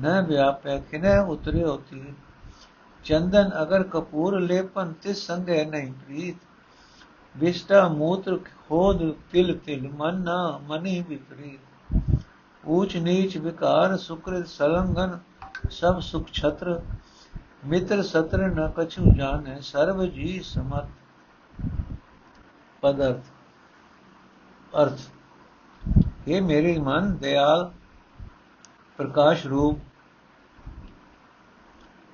[0.00, 2.02] ਨ ਵਿਆਪੈ ਕਿਨੇ ਉਤਰਿਓ ਤੀ
[3.04, 6.36] ਚੰਦਨ ਅਗਰ ਕਪੂਰ ਲੇਪਨ, ਤਿਸ ਸੰਗੇ ਨਹੀਂ ਪ੍ਰੀਤ।
[7.34, 8.36] ਵਿਸ਼ਟਾ ਮੂਤਰ
[8.68, 15.18] ਖੋਦ ਤਿਲ ਤਿਲ, ਮਨ ਨਾ ਮਨੀ ਵਿਪਰੀਤ। ਊਚ ਨੀਚ ਵਿਕਾਰ ਸੁਕ੍ਰਿਤ ਸਲੰਗਨ
[15.70, 16.80] ਸਭ ਸੁਖ ਛਤਰ,
[17.64, 20.86] ਮਿੱਤਰ ਸਤਰ ਨ ਕਛੂ ਜਾਣੈ, ਸਰਬ ਜੀ ਸਮਤ
[22.80, 23.22] ਪਦਰਥ
[24.82, 25.00] ਅਰਥ।
[26.28, 27.70] ਇਹ ਮੇਰੇ ਮਨ ਦਿਆਲ
[28.96, 29.78] ਪ੍ਰਕਾਸ਼ ਰੂਪ,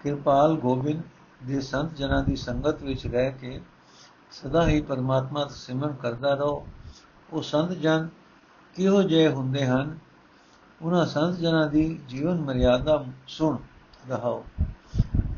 [0.03, 1.03] ਕਿਰਪਾਲ ਗੋਬਿੰਦ
[1.47, 3.61] ਦੇ ਸੰਤ ਜਨਾਂ ਦੀ ਸੰਗਤ ਵਿੱਚ ਰਹਿ ਕੇ
[4.31, 6.67] ਸਦਾ ਹੀ ਪਰਮਾਤਮਾ ਦਾ ਸਿਮਰਨ ਕਰਦਾ ਰਹੋ।
[7.33, 8.09] ਉਹ ਸੰਤ ਜਨ
[8.75, 9.99] ਕਿਹੋ ਜਿਹੇ ਹੁੰਦੇ ਹਨ?
[10.85, 13.57] ਉਹਨਾਂ ਸੰਤ ਜਨਾਂ ਦੀ ਜੀਵਨ ਮਰਿਆਦਾ ਸੁਣ,
[14.09, 14.45] ਰਹਾਓ।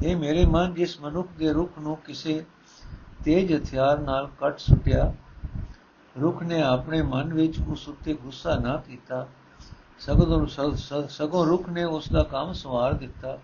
[0.03, 2.45] ਇਹ ਮੇਰੇ ਮਨ ਜਿਸ ਮਨੁੱਖ ਦੇ ਰੁਖ ਨੂੰ ਕਿਸੇ
[3.25, 5.13] ਤੇਜ ਹਥਿਆਰ ਨਾਲ ਕੱਟ ਸੁੱਟਿਆ,
[6.21, 9.27] ਰੁਖ ਨੇ ਆਪਣੇ ਮਨ ਵਿੱਚ ਉਸ ਉੱਤੇ ਗੁੱਸਾ ਨਾ ਕੀਤਾ,
[9.99, 10.47] ਸਗੋਂ
[11.09, 13.39] ਸਗੋਂ ਰੁਖ ਨੇ ਉਸ ਦਾ ਕੰਮ ਸਵਾਰ ਦਿੱਤਾ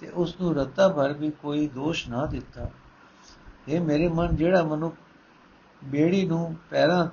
[0.00, 2.68] ਤੇ ਉਸ ਨੂੰ ਰਤਾ ਭਰ ਵੀ ਕੋਈ ਦੋਸ਼ ਨਾ ਦਿੱਤਾ।
[3.68, 4.90] ਇਹ ਮੇਰੇ ਮਨ ਜਿਹੜਾ ਮਨੁ
[5.84, 7.06] ਬੇੜੀ ਨੂੰ ਪੈਰਾਂ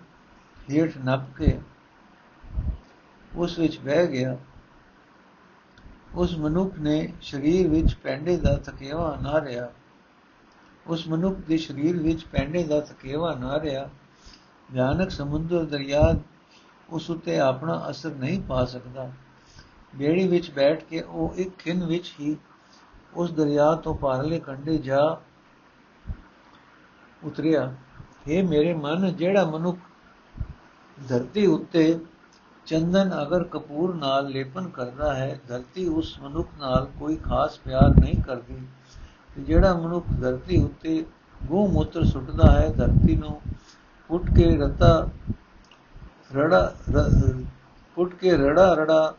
[0.71, 1.59] ਹੇਠ ਨੱਪ ਕੇ
[3.35, 4.37] ਉਸ ਵਿੱਚ ਬਹਿ ਗਿਆ।
[6.15, 9.71] ਉਸ ਮਨੁੱਖ ਨੇ ਸਰੀਰ ਵਿੱਚ ਪੈਂਡੇ ਦਾ ਥਕੇਵਾ ਨਾ ਰਿਹਾ।
[10.87, 13.89] ਉਸ ਮਨੁੱਖ ਦੇ ਸਰੀਰ ਵਿੱਚ ਪੈਂਡੇ ਦਾ ਥਕੇਵਾ ਨਾ ਰਿਹਾ।
[14.73, 16.15] ਭਿਆਨਕ ਸਮੁੰਦਰ ਦਰਿਆ
[16.89, 19.11] ਉਸ ਉਤੇ ਆਪਣਾ ਅਸਰ ਨਹੀਂ ਪਾ ਸਕਦਾ।
[19.95, 22.37] ਬੇੜੀ ਵਿੱਚ ਬੈਠ ਕੇ ਉਹ ਇੱਕ ਖਿੰ ਵਿੱਚ ਹੀ
[23.13, 25.21] ਉਸ ਦਰਿਆ ਤੋਂ ਪਾਰਲੇ ਕੰਢੇ ਜਾ
[27.23, 29.77] ਉਤਰਿਆ। हे ਮੇਰੇ ਮਨ, ਜਿਹੜਾ ਮਨੁੱਖ
[31.07, 31.99] ਧਰਤੀ ਉੱਤੇ
[32.67, 38.21] ਚੰਦਨ ਅਗਰ ਕਪੂਰ ਨਾਲ ਲੇਪਨ ਕਰਦਾ ਹੈ, ਧਰਤੀ ਉਸ ਮਨੁੱਖ ਨਾਲ ਕੋਈ ਖਾਸ ਪਿਆਰ ਨਹੀਂ
[38.23, 38.61] ਕਰਦੀ।
[39.39, 41.03] ਜਿਹੜਾ ਮਨੁੱਖ ਧਰਤੀ ਉੱਤੇ
[41.41, 43.39] ਗੂ ਮੂਤਰ ਸੁੱਟਦਾ ਹੈ, ਧਰਤੀ ਨੂੰ
[44.09, 45.09] ਪੁੱਟ ਕੇ ਰਤਾ,
[46.35, 46.73] ਰੜਾ
[47.97, 49.13] ਪੁੱਟ ਕੇ ਰੜਾ ਰੜਾ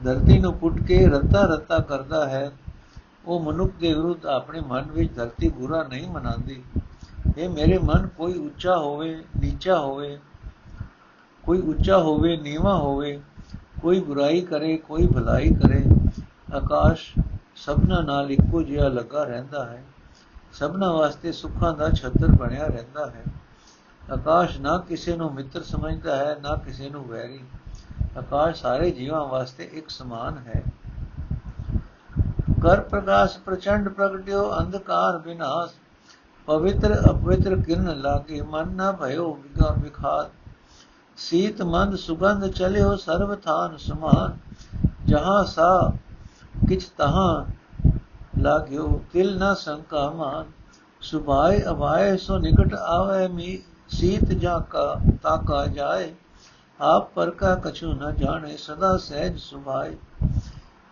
[0.00, 2.50] ਧਰਤੀ ਨੂੰ ਪੁੱਟ ਕੇ ਰਤਾ ਰਤਾ ਕਰਦਾ ਹੈ,
[3.24, 6.62] ਉਹ ਮਨੁੱਖ ਦੇ ਵਿਰੁੱਧ ਆਪਣੇ ਮਨ ਵਿੱਚ ਧਰਤੀ ਬੁਰਾ ਨਹੀਂ ਮਨਾਉਂਦੀ।
[7.36, 10.18] ਇਹ ਮੇਰੇ ਮਨ ਕੋਈ ਉੱਚਾ ਹੋਵੇ, ਨੀਚਾ ਹੋਵੇ,
[11.44, 13.20] ਕੋਈ ਉੱਚਾ ਹੋਵੇ, ਨੀਵਾ ਹੋਵੇ,
[13.82, 15.84] ਕੋਈ ਬੁਰਾਈ ਕਰੇ, ਕੋਈ ਭਲਾਈ ਕਰੇ,
[16.54, 17.22] ਆਕਾਸ਼
[17.56, 19.84] ਸਭਨਾ ਨਾਲ ਇੱਕੋ ਜਿਹਾ ਲੱਗਾ ਰਹਿੰਦਾ ਹੈ।
[20.52, 23.22] ਸਭਨਾ ਵਾਸਤੇ ਸੁੱਖਾਂ ਦਾ ਛੱਤਰ ਬਣਿਆ ਰਹਿੰਦਾ ਹੈ।
[24.12, 27.40] ਆਕਾਸ਼ ਨਾ ਕਿਸੇ ਨੂੰ ਮਿੱਤਰ ਸਮਝਦਾ ਹੈ, ਨਾ ਕਿਸੇ ਨੂੰ ਵੈਰੀ।
[28.18, 30.62] ਆਕਾਸ਼ ਸਾਰੇ ਜੀਵਾਂ ਵਾਸਤੇ ਇੱਕ ਸਮਾਨ ਹੈ।
[32.62, 35.72] ਕਰ ਪ੍ਰਕਾਸ਼ ਪ੍ਰਚੰਡ ਪ੍ਰਗਟਿਓ, ਅੰਧਕਾਰ ਵਿਨਾਸ਼
[36.48, 40.30] ਪਵਿੱਤਰ ਅਪਵਿੱਤਰ ਕਿਰਨ ਲਾਗੇ ਮਨ ਨਾ ਭਇਓ ਵਿਗਾ ਵਿਖਾਤ
[41.18, 44.36] ਸੀਤ ਮੰਦ ਸੁਗੰਧ ਚਲਿਓ ਸਰਬ ਥਾਨ ਸਮਾਨ।
[45.06, 45.92] ਜਹਾਂ ਸਾ
[46.68, 47.44] ਕਿਛ ਤਹਾਂ
[48.38, 50.44] ਲਾਗਿਓ ਤਿਲ ਨਾ ਸੰਕਾ ਮਾਨ।
[51.02, 53.58] ਸੁਭਾਏ ਅਭਾਏ ਸੋ ਨਿਕਟ ਆਵੇ ਮੀ
[53.88, 56.12] ਸੀਤ ਜਾ ਕਾ ਤਾਕਾ ਜਾਏ।
[56.80, 59.96] ਆਪ ਪਰ ਕਾ ਕਛੂ ਨ ਜਾਣੇ ਸਦਾ ਸਹਿਜ ਸੁਭਾਏ।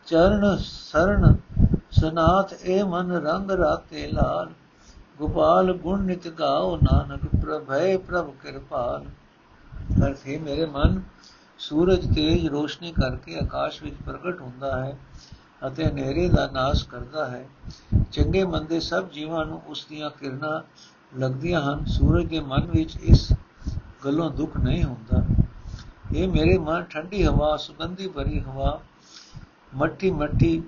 [0.06, 1.34] ਚਰਨ ਸਰਣ
[1.90, 4.48] ਸਨਾਥ ਏ ਮਨ ਰੰਗ ਰਾਤੇ ਲਾਲ।
[5.18, 9.04] ਗੋਪਾਲ ਗੁਣ ਨਿਤ ਗਾਓ ਨਾਨਕ ਪ੍ਰਭੈ ਪ੍ਰਭ ਕਿਰਪਾਲ।
[10.06, 11.00] ਅਰਥੇ ਮੇਰੇ ਮਨ
[11.58, 14.96] ਸੂਰਜ ਤੇਜ ਰੋਸ਼ਨੀ ਕਰਕੇ ਆਕਾਸ਼ ਵਿੱਚ ਪ੍ਰਗਟ ਹੁੰਦਾ ਹੈ
[15.66, 17.44] ਅਤੇ ਹਨੇਰੇ ਦਾ ਨਾਸ਼ ਕਰਦਾ ਹੈ।
[18.12, 20.60] ਚੰਗੇ ਮੰਦੇ ਸਭ ਜੀਵਾਂ ਨੂੰ ਉਸ ਦੀਆਂ ਕਿਰਨਾਂ
[21.20, 23.32] ਲੱਗਦੀਆਂ ਹਨ। ਸੂਰਜ ਦੇ ਮਨ ਵਿੱਚ ਇਸ
[24.04, 25.22] ਗੱਲੋਂ ਦੁੱਖ ਨਹੀਂ ਹੁੰਦਾ।
[26.14, 28.80] ਇਹ ਮੇਰੇ ਮਨ ਠੰਡੀ ਹਵਾ, ਸੁਗੰਧੀ ਭਰੀ ਹਵਾ
[29.74, 30.62] ਮੱਠੀ ਮੱਠੀ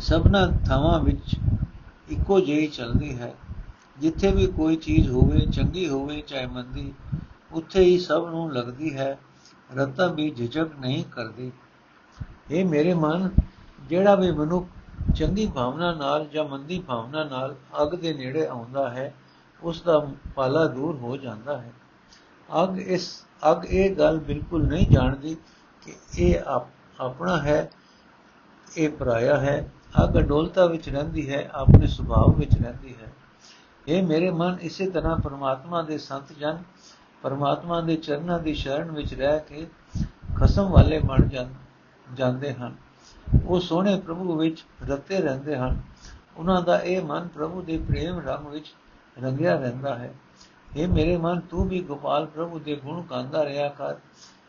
[0.00, 1.36] ਸਭਨਾ ਥਾਵਾਂ ਵਿੱਚ
[2.08, 3.34] ਇੱਕੋ ਜਿਹੀ ਚੱਲਦੀ ਹੈ।
[3.98, 6.92] ਜਿੱਥੇ ਵੀ ਕੋਈ ਚੀਜ਼ ਹੋਵੇ, ਚੰਗੀ ਹੋਵੇ, ਚਾਹੇ ਮੰਦੀ,
[7.52, 9.18] ਉੱਥੇ ਹੀ ਸਭ ਨੂੰ ਲੱਗਦੀ ਹੈ।
[9.76, 11.52] ਰਤਾ ਵੀ ਝਿਜਕ ਨਹੀਂ ਕਰਦੀ।
[12.50, 13.30] ਇਹ ਮੇਰੇ ਮਨ,
[13.88, 14.66] ਜਿਹੜਾ ਵੀ ਮਨੁੱਖ
[15.14, 19.14] ਚੰਗੀ ਭਾਵਨਾ ਨਾਲ ਜਾਂ ਮੰਦੀ ਭਾਵਨਾ ਨਾਲ ਅਗ ਦੇ ਨੇੜੇ ਆਉਂਦਾ ਹੈ
[19.62, 21.72] ਉਸ ਦਾ ਪਾਲਾ ਦੂਰ ਹੋ ਜਾਂਦਾ ਹੈ।
[22.64, 25.36] ਅਗ ਇਸ, ਅਗ ਇਹ ਗੱਲ ਬਿਲਕੁਲ ਨਹੀਂ ਜਾਣਦੀ
[25.82, 26.40] ਕਿ ਇਹ
[27.00, 27.70] ਆਪਣਾ ਹੈ,
[28.76, 29.72] ਇਹ ਪਰਾਇਆ ਹੈ।
[30.04, 33.12] ਅਗ ਅਡੋਲਤਾ ਵਿੱਚ ਰਹਿੰਦੀ ਹੈ, ਆਪਣੇ ਸੁਭਾਅ ਵਿੱਚ ਰਹਿੰਦੀ ਹੈ।
[33.88, 36.62] ਇਹ ਮੇਰੇ ਮਨ ਇਸੇ ਤਰ੍ਹਾਂ ਪਰਮਾਤਮਾ ਦੇ ਸੰਤ ਜਨ,
[37.22, 39.66] ਪਰਮਾਤਮਾ ਦੇ ਚਰਨਾਂ ਦੀ ਸ਼ਰਨ ਵਿੱਚ ਰਹਿ ਕੇ
[40.36, 41.28] ਖਸਮ ਵਾਲੇ ਬਣ
[42.14, 42.74] ਜਾਂਦੇ ਹਨ।
[43.46, 45.80] ਉਹ ਸੋਹਣੇ ਪ੍ਰਭੂ ਵਿੱਚ ਰਤੇ ਰਹਿੰਦੇ ਹਨ।
[46.36, 48.74] ਉਹਨਾਂ ਦਾ ਇਹ ਮਨ ਪ੍ਰਭੂ ਦੇ ਪ੍ਰੇਮ ਰੰਗ ਵਿੱਚ
[49.22, 50.14] ਰੰਗਿਆ ਰਹਿੰਦਾ ਹੈ।
[50.76, 53.94] ਇਹ ਮੇਰੇ ਮਨ, ਤੂੰ ਵੀ ਗੋਪਾਲ ਪ੍ਰਭੂ ਦੇ ਗੁਣ ਗਾਉਂਦਾ ਰਿਹਾ ਕਰ।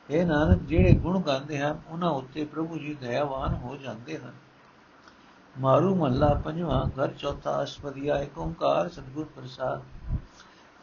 [0.09, 4.33] ਇਹ ਨਾਨਕ, ਜਿਹੜੇ ਗੁਣ ਗਾਉਂਦੇ ਹਨ, ਉਹਨਾਂ ਉੱਤੇ ਪ੍ਰਭੂ ਜੀ ਦਇਆਵਾਨ ਹੋ ਜਾਂਦੇ ਹਨ।
[5.57, 9.81] ਮਾਰੂ ਮੱਲਾ ਪੰਜਵਾਂ ਘਰ ਚੌਥਾ ਅਸ਼ਪਦੀਆ ਏਕ ਓੰਕਾਰ ਸਤਿਗੁਰ ਪ੍ਰਸਾਦ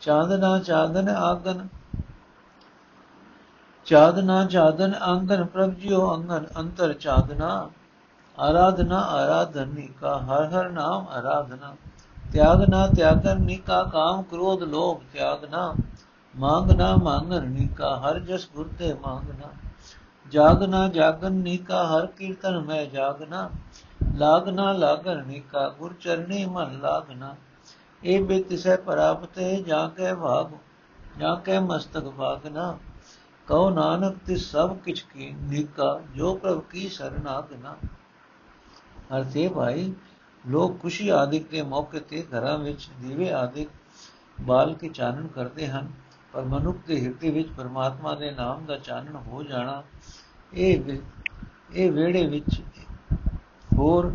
[0.02, 1.66] ਚਾਂਦਨਾ ਚਾਂਦਨ ਆਗਨ
[3.86, 7.48] ਚਾਦਨਾ ਚਾਦਨ ਆਂਗਨ ਪ੍ਰਭ ਜਿਉ ਅੰਗਨ ਅੰਤਰ ਚਾਦਨਾ
[8.38, 11.74] ਆਰਾਧਨਾ ਆਰਾਧਨੀ ਕਾ ਹਰ ਹਰ ਨਾਮ ਆਰਾਧਨਾ
[12.32, 15.74] ਤਿਆਗਨਾ ਤਿਆਗਨ ਕਾ ਕਾਮ ਕ੍ਰੋਧ ਲੋਭ ਤਿਆਗਨਾ
[16.34, 19.52] ਮੰਗਨਾ ਮੰਗਨ ਕਾ ਹਰ ਜਸ ਗੁਰ ਤੇ ਮੰਗਨਾ
[20.32, 23.48] ਜਾਗਨਾ ਜਾਗਨ ਕਾ ਹਰ ਕੀਰਤਨ ਮੈਂ ਜਾਗਨਾ
[24.14, 27.34] ਲਾਗਨਾ ਲਾਗਨ ਕਾ ਗੁਰ ਚਰਨੀ ਮਨ ਲਾਗਨਾ
[28.02, 30.50] ਇਹ ਬਿਤ ਸੇ ਪ੍ਰਾਪਤੇ, ਜਾ ਕੇ ਭਾਗ,
[31.18, 32.76] ਜਾ ਕੇ ਮਸਤਕ ਭਾਗਨਾ
[33.48, 37.76] ਕਉ ਨਾਨਕ ਤੇ ਸਭ ਕਿਛ ਕੀ ਨਿਕਾ, ਜੋ ਪ੍ਰਭ ਕੀ ਸਰਨਾਗਨਾ
[39.16, 39.92] ਅਰਥੇ ਭਾਈ,
[40.44, 43.68] ਲੋਕ ਖੁਸ਼ੀ ਆਦਿਕ ਦੇ ਮੌਕੇ ਤੇ ਘਰਾਂ ਵਿੱਚ ਦੀਵੇ ਆਦਿਕ
[44.40, 45.88] ਬਾਲ ਕੇ ਚਾਨਣ ਕਰਦੇ ਹਨ,
[46.32, 49.82] ਪਰ ਮਨੁੱਖ ਦੇ ਹਿਰਦੇ ਵਿੱਚ ਪਰਮਾਤਮਾ ਦੇ ਨਾਮ ਦਾ ਚਾਨਣ ਹੋ ਜਾਣਾ,
[50.52, 50.98] ਇਹ
[51.72, 52.60] ਇਹ ਵੇੜੇ ਵਿੱਚ
[53.78, 54.14] ਹੋਰ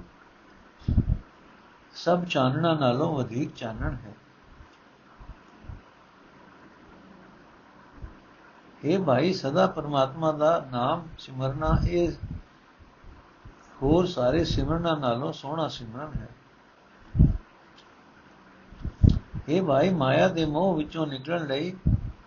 [1.94, 4.14] ਸਭ ਚਾਨਣਾ ਨਾਲੋਂ ਵਧੇਕ ਚਾਨਣ ਹੈ।
[8.84, 12.12] ਇਹ ਭਾਈ, ਸਦਾ ਪਰਮਾਤਮਾ ਦਾ ਨਾਮ ਸਿਮਰਨਾ, ਇਹ
[13.82, 16.30] ਹੋਰ ਸਾਰੇ ਸਿਮਰਨਾਂ ਨਾਲੋਂ ਸੋਹਣਾ ਸਿਮਰਨ ਹੈ।
[19.50, 21.76] ਇਹ ਭਾਈ, ਮਾਇਆ ਦੇ ਮੋਹ ਵਿੱਚੋਂ ਨਿਕਲਣ ਲਈ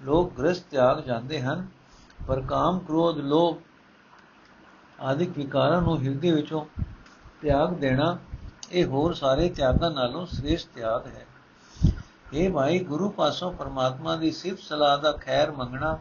[0.03, 1.67] ਲੋਕ ਗ੍ਰਸਥ ਤਿਆਗ ਜਾਂਦੇ ਹਨ,
[2.27, 3.57] ਪਰ ਕਾਮ, ਕ੍ਰੋਧ, ਲੋਭ
[5.01, 6.67] ਆਦਿਕ ਵਿਕਾਰਾਂ ਨੂੰ ਹਿਰਦੇ ਵਿੱਚੋਂ
[7.43, 8.19] ਤਿਆਗ ਦੇਣਾ,
[8.73, 11.27] ਇਹ ਹੋਰ ਸਾਰੇ ਤਿਆਗਾਂ ਨਾਲੋਂ ਸ੍ਰੇਸ਼ਟ ਤਿਆਗ ਹੈ।
[12.33, 15.99] ਇਹ ਭਾਈ, ਗੁਰੂ ਪਾਸੋਂ ਪਰਮਾਤਮਾ ਦੀ ਸਿਫਤ ਸਲਾਹ ਦਾ ਖੈਰ ਮੰਗਣਾ,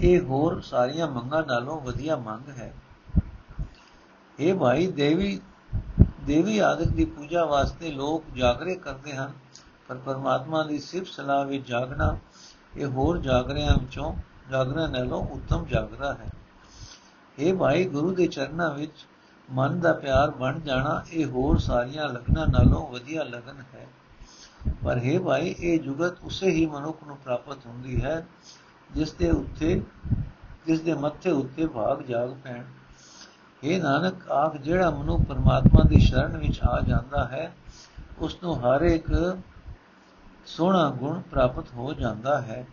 [0.00, 2.72] ਇਹ ਹੋਰ ਸਾਰੀਆਂ ਮੰਗਾਂ ਨਾਲੋਂ ਵਧੀਆ ਮੰਗ ਹੈ।
[4.40, 5.40] ਇਹ ਭਾਈ, ਦੇਵੀ
[6.20, 9.32] ਦੇਵੀ ਆਦਿਕ ਦੀ ਪੂਜਾ ਵਾਸਤੇ ਲੋਕ ਜਾਗਰੇ ਕਰਦੇ ਹਨ,
[9.88, 12.16] ਪਰ ਪਰਮਾਤਮਾ ਦੀ ਸਿਫਤ ਸਲਾਹ ਵਿੱਚ ਜਾਗਣਾ,
[12.76, 14.14] ਇਹ ਹੋਰ ਜਾਗਰਿਆਂ ਵਿੱਚੋਂ
[14.50, 16.30] ਜਾਗਰਾਂ ਨਾਲੋਂ ਉੱਤਮ ਜਾਗਰਾ ਹੈ।
[17.38, 19.06] ਇਹ ਭਾਈ, ਗੁਰੂ ਦੇ ਚਰਨਾਂ ਵਿੱਚ
[19.50, 23.86] ਮਨ ਦਾ ਪਿਆਰ ਬਣ ਜਾਣਾ, ਇਹ ਹੋਰ ਸਾਰੀਆਂ ਲਗਨਾਂ ਨਾਲੋਂ ਵਧੀਆ ਲਗਨ ਹੈ।
[24.84, 28.26] ਪਰ ਹੈ ਭਾਈ, ਇਹ ਜੁਗਤ ਉਸੇ ਹੀ ਮਨੁੱਖ ਨੂੰ ਪ੍ਰਾਪਤ ਹੁੰਦੀ ਹੈ,
[28.94, 29.82] ਜਿਸ ਦੇ ਉੱਤੇ,
[30.66, 32.64] ਜਿਸ ਦੇ ਮੱਥੇ ਉੱਤੇ ਭਾਗ ਜਾਗ ਪੈਣ।
[33.64, 37.56] ਇਹ ਨਾਨਕ, ਆਖ ਜਿਹੜਾ ਮਨੁ ਪਰਮਾਤਮਾ ਦੀ ਸ਼ਰਨ ਵਿੱਚ ਆ ਜਾਂਦਾ ਹੈ
[38.18, 39.36] ਉਸ ਨੂੰ ਹਰ ਇੱਕ
[40.46, 42.66] ਸੋਹਣਾ ਗੁਣ ਪ੍ਰਾਪਤ ਹੋ ਜਾਂਦਾ ਹੈ।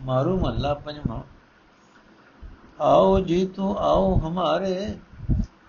[0.00, 1.22] ਮਾਰੂ ਮੱਲਾ ਪੰਜਵਾਂ।
[2.80, 4.94] ਆਓ ਜੀ ਤੂੰ ਆਓ ਹਮਾਰੇ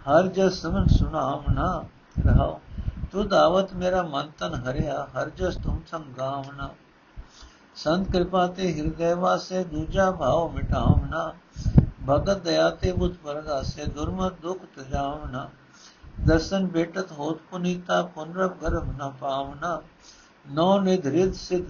[0.05, 1.83] ਹਰ ਜਸ ਸਮਨ ਸੁਨਾਵਨਾ
[2.25, 2.59] ਰਹਾਓ
[3.11, 6.69] ਤੂੰ ਦਾਵਤ ਮੇਰਾ ਮਨ ਤਨ ਹਰਿਆ ਹਰ ਜਸ ਤੁਮ ਸੰਗਾਵਨਾ
[7.75, 11.31] ਸੰਤ ਕਿਰਪਾ ਤੇ ਹਿਰਦੇ ਵਾਸੇ ਦੂਜਾ ਭਾਵ ਮਿਟਾਵਨਾ
[12.07, 15.47] ਭਗਤ ਦਇਆ ਤੇ ਬੁੱਧ ਪਰਗਾਸੇ ਦੁਰਮਤ ਦੁਖ ਤਜਾਵਨਾ
[16.19, 19.81] ਦਰਸ਼ਨ ਬੇਟਤ ਹੋਤ ਪੁਨੀਤਾ ਪੁਨਰਵ ਗਰਭ ਨ ਪਾਵਨਾ
[20.45, 21.65] ਨੋ ਨਿਧਰਿਤ ਸਿਧ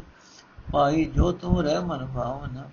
[0.71, 2.69] ਪਾਈ ਜੋ ਤੁਮ ਰਹਿ ਮਨ ਭਾਵਨਾ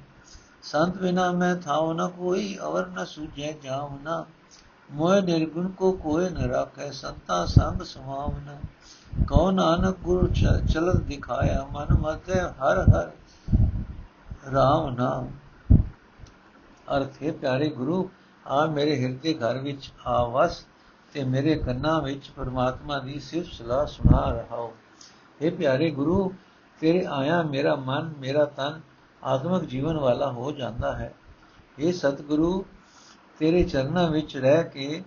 [0.62, 4.24] ਸੰਤ ਬਿਨਾ ਮੈਂ ਥਾਉ ਨ ਕੋਈ ਅਵਰ ਨ ਸੁਝੇ ਜਾਵਨਾ
[4.90, 8.58] ਮੋਇ ਨਿਰਗੁਣ ਕੋ ਕੋਇ ਨ ਰਾਖੈ, ਸੰਤਾ ਸੰਗ ਸਮਾਵਨਾ।
[9.28, 10.30] ਕਉ ਨਾਨਕ ਗੁਰ
[10.72, 13.12] ਚਲਤ ਦਿਖਾਇਆ, ਮਨ ਮਤੇ ਹਰ ਹਰ
[14.52, 15.28] ਰਾਮ ਨਾਮ।
[16.96, 18.10] ਅਰਥ ਹੈ, ਪਿਆਰੇ ਗੁਰੂ,
[18.46, 20.66] ਆ ਮੇਰੇ ਹਿਰਦੇ ਘਰ ਵਿੱਚ ਆ ਵਸ
[21.12, 24.72] ਤੇ ਮੇਰੇ ਕੰਨਾਂ ਵਿੱਚ ਪਰਮਾਤਮਾ ਦੀ ਸਿਫਤ ਸਲਾਹ ਸੁਣਾ ਰਹਾਓ
[25.40, 26.32] ਇਹ ਪਿਆਰੇ ਗੁਰੂ,
[26.80, 28.80] ਤੇਰੇ ਆਇਆ ਮੇਰਾ ਮਨ, ਮੇਰਾ ਤਨ
[29.24, 31.14] ਆਤਮਿਕ ਜੀਵਨ ਵਾਲਾ ਹੋ ਜਾਂਦਾ ਹੈ।
[31.78, 32.64] ਇਹ ਸਤਿਗੁਰੂ
[33.38, 35.04] ਤੇਰੇ ਚਰਨਾਂ ਵਿੱਚ ਰਹਿ ਕੇ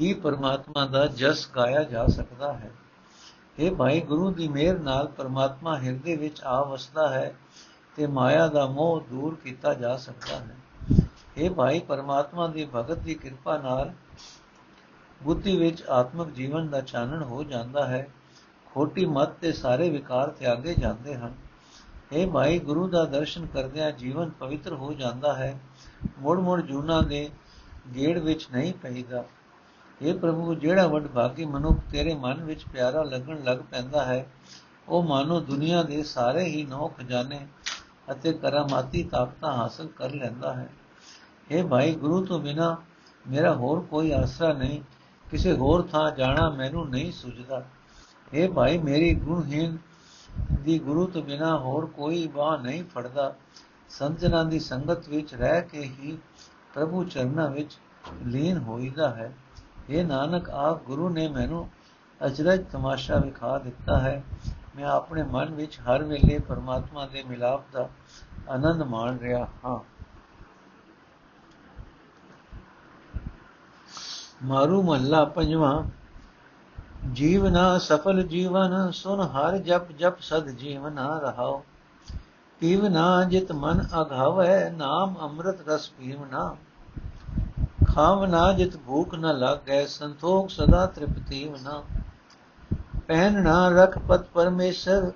[0.00, 2.70] ਹੀ ਪਰਮਾਤਮਾ ਦਾ ਜਸ ਗਾਇਆ ਜਾ ਸਕਦਾ ਹੈ।
[3.58, 7.36] ਇਹ ਭਾਈ, ਗੁਰੂ ਦੀ ਮਿਹਰ ਨਾਲ ਪਰਮਾਤਮਾ ਹਿਰਦੇ ਵਿੱਚ ਆ ਵਸਦਾ ਹੈ
[7.96, 10.56] ਤੇ ਮਾਇਆ ਦਾ ਮੋਹ ਦੂਰ ਕੀਤਾ ਜਾ ਸਕਦਾ ਹੈ।
[11.36, 13.92] ਇਹ ਭਾਈ, ਪਰਮਾਤਮਾ ਦੀ ਭਗਤ ਦੀ ਕਿਰਪਾ ਨਾਲ
[15.22, 18.08] ਬੁੱਧੀ ਵਿੱਚ ਆਤਮਿਕ ਜੀਵਨ ਦਾ ਚਾਨਣ ਹੋ ਜਾਂਦਾ ਹੈ।
[18.74, 21.34] ਖੋਟੀ ਮਤ ਤੇ ਸਾਰੇ ਵਿਕਾਰ ਤਿਆਗੇ ਜਾਂਦੇ ਹਨ।
[22.12, 25.60] ਇਹ ਭਾਈ, ਗੁਰੂ ਦਾ ਦਰਸ਼ਨ ਕਰਦਿਆਂ ਜੀਵਨ ਪਵਿੱਤਰ ਹੋ ਜਾਂਦਾ ਹੈ।
[26.18, 27.30] ਮੋੜ ਮੋੜ ਜੂਨਾ ਦੇ
[27.94, 29.24] ਗੇੜ ਵਿੱਚ ਨਹੀਂ ਪੈਂਦਾ।
[30.02, 34.26] ਇਹ ਪ੍ਰਭੂ, ਜਿਹੜਾ ਵੱਡ ਭਾਗੀ ਮਨੁੱਖ ਤੇਰੇ ਮਨ ਵਿੱਚ ਪਿਆਰਾ ਲੱਗਣ ਲੱਗ ਪੈਂਦਾ ਹੈ,
[34.88, 37.46] ਉਹ ਮਾਨੋ ਦੁਨੀਆ ਦੇ ਸਾਰੇ ਹੀ ਨੌ ਖਜ਼ਾਨੇ
[38.10, 40.68] ਅਤੇ ਕਰਾਮਾਤੀ ਤਾਕਤਾਂ ਹਾਸਲ ਕਰ ਲੈਂਦਾ ਹੈ।
[41.50, 42.76] ਇਹ ਭਾਈ, ਗੁਰੂ ਤੋਂ ਬਿਨਾ
[43.30, 44.82] ਮੇਰਾ ਹੋਰ ਕੋਈ ਆਸਰਾ ਨਹੀਂ,
[45.30, 47.64] ਕਿਸੇ ਹੋਰ ਥਾਂ ਜਾਣਾ ਮੈਨੂੰ ਨਹੀਂ ਸੁਝਦਾ।
[48.32, 49.78] ਇਹ ਭਾਈ, ਮੇਰੀ ਗੁਣਹੀਨ
[50.60, 53.34] ਦੀ ਗੁਰੂ ਤੋਂ ਬਿਨਾ ਹੋਰ ਕੋਈ ਬਾਹ ਨਹੀਂ ਫੜਦਾ।
[53.88, 56.18] ਸੰਤਨਾਂ ਦੀ ਸੰਗਤ ਵਿੱਚ ਰਹਿ ਕੇ ਹੀ
[56.74, 57.78] ਪ੍ਰਭੂ ਚਰਨਾਂ ਵਿੱਚ
[58.26, 59.32] ਲੀਨ ਹੋਈਦਾ ਹੈ।
[59.90, 61.70] ਇਹ ਨਾਨਕ, ਆਪ ਗੁਰੂ ਨੇ ਮੈਨੂੰ
[62.26, 64.24] ਅਚਰਜ ਤਮਾਸ਼ਾ ਵਿਖਾ ਦਿੱਤਾ ਹੈ।
[64.76, 67.88] ਮੈਂ ਆਪਣੇ ਮਨ ਵਿੱਚ ਹਰ ਵੇਲੇ ਪਰਮਾਤਮਾ ਦੇ ਮਿਲਾਪ ਦਾ
[68.48, 69.78] ਆਨੰਦ ਮਾਣ ਰਿਹਾ ਹਾਂ।
[74.42, 75.84] ਮਾਰੂ ਮਹੱਲਾ ਪੰਜਵਾਂ,
[77.12, 81.64] ਜੀਵਨਾ ਸਫਲ ਜੀਵਨ, ਸੁਨ ਹਰ ਜਪ ਜਪ ਸਦ ਜੀਵਨਾ ਰਹਾਓ
[82.60, 86.54] ਪੀਵਨਾ ਜਿਤ ਮਨ ਅਘਾਵੈ, ਨਾਮ ਅੰਮ੍ਰਿਤ ਰਸ ਪੀਵਨਾ
[87.86, 91.82] ਖਾਵਨਾ ਜਿਤ ਭੂਖ ਨ ਲਾਗੈ, ਸੰਤੋਖ ਸਦਾ ਤ੍ਰਿਪਤੀ ਵਨਾ
[93.08, 95.10] ਪਹਿਨਣਾ ਰਖ ਪਤ ਪਰਮੇਸ਼ਰ,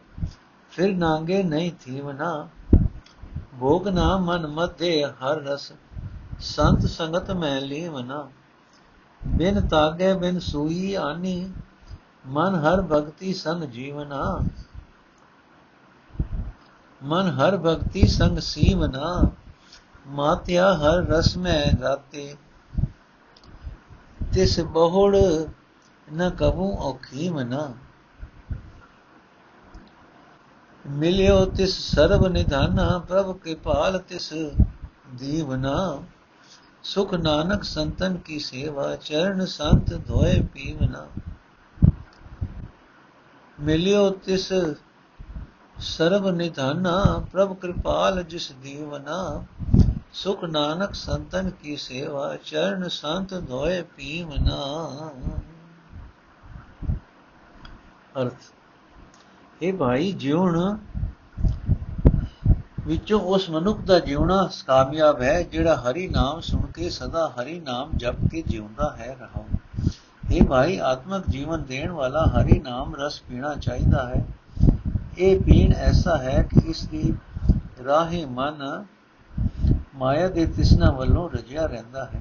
[0.72, 2.48] ਫਿਰ ਨਾਂਗੇ ਨਹੀਂ ਥੀਵਨਾ
[3.60, 5.72] ਭੋਗ ਨਾ ਮਨ ਮਧੇ, ਹਰ ਰਸ
[6.40, 8.28] ਸੰਤ ਸੰਗਤ ਮੈਂ ਲੀਵਨਾ
[9.26, 11.52] ਬਿਨ ਤਾਗੇ ਬਿਨ ਸੂਈ ਆਨੀ,
[12.26, 14.38] ਮਨ ਹਰ ਭਗਤੀ ਸੰਗ ਜੀਵਨਾ
[17.00, 19.20] ਮਨ ਹਰ ਭਗਤੀ ਸੰਗ ਸੀਵਨਾ
[20.08, 22.34] ਮਾਤਿਆ ਹਰ ਰਸ ਮੈਂ ਰਾਤੇ
[24.34, 25.16] ਤਿਸ ਬਹੁੜ
[26.08, 27.68] ਨ ਕਬੂ ਔਖੀ ਮਨਾ
[30.84, 34.32] ਮਿਲਿਓ ਤਿਸ ਸਰਬ ਨਿਧਾਨਾ ਪ੍ਰਭ ਕਿਰਪਾਲ ਤਿਸ
[35.14, 35.76] ਦੀਵਨਾ
[36.84, 41.06] ਸੁਖ ਨਾਨਕ ਸੰਤਨ ਕੀ ਸੇਵਾ ਚਰਨ ਸੰਤ ਧੋਏ ਪੀਵਨਾ
[43.58, 44.52] ਮਿਲਿਓ ਤਿਸ
[45.80, 49.44] ਸਰਬ ਨਿਧਾਨਾ, ਪ੍ਰਭ ਕਿਰਪਾਲ ਜਿਸ ਦੀਵਨਾ।
[50.12, 55.10] ਸੁਖ ਨਾਨਕ ਸੰਤਨ ਕੀ ਸੇਵਾ, ਚਰਨ ਸੰਤ ਧੋਏ ਪੀਵਨਾ
[58.22, 60.76] ਅਰਥ ਇਹ ਭਾਈ, ਜਿਉਣ
[62.86, 67.90] ਵਿੱਚੋਂ ਉਸ ਮਨੁੱਖ ਦਾ ਜਿਉਣਾ ਕਾਮਯਾਬ ਹੈ, ਜਿਹੜਾ ਹਰੀ ਨਾਮ ਸੁਣ ਕੇ ਸਦਾ ਹਰੀ ਨਾਮ
[67.96, 69.44] ਜਪ ਕੇ ਜਿਉਂਦਾ ਹੈ ਰਹਾ
[70.30, 74.24] ਇਹ ਭਾਈ, ਆਤਮਿਕ ਜੀਵਨ ਦੇਣ ਵਾਲਾ ਹਰੀ ਨਾਮ ਰਸ ਪੀਣਾ ਚਾਹੀਦਾ ਹੈ।
[75.20, 77.12] ਇਹ ਪੀਣ ਐਸਾ ਹੈ ਕਿ ਇਸ ਦੀ
[77.86, 78.84] ਰਾਹੇ ਮਨ
[79.94, 82.20] ਮਾਇਆ ਦੇ ਤਿਸਨਾ ਵੱਲੋਂ ਰਜਿਆ ਰਹਿੰਦਾ ਹੈ।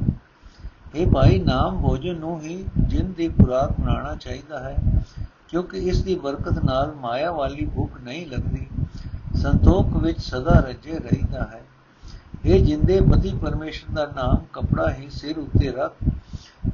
[0.96, 4.76] ਇਹ ਭਾਈ, ਨਾਮ ਭੋਜਨ ਨੂੰ ਹੀ ਜਿੰਦ ਦੀ ਖੁਰਾਕ ਬਣਾਉਣਾ ਚਾਹੀਦਾ ਹੈ,
[5.48, 8.68] ਕਿਉਂਕਿ ਇਸ ਦੀ ਬਰਕਤ ਨਾਲ ਮਾਇਆ ਵਾਲੀ ਭੁੱਖ ਨਹੀਂ ਲੱਗਦੀ।
[9.36, 11.62] ਸੰਤੋਖ ਵਿੱਚ ਸਦਾ ਰਜੇ ਰਹਿੰਦਾ ਹੈ।
[12.46, 15.96] ਇਹ ਜਿੰਦੇ ਪਤੀ, ਪਰਮੇਸ਼ਰ ਦਾ ਨਾਮ ਕਪੜਾ ਹੀ ਸਿਰ ਉੱਤੇ ਰੱਖ,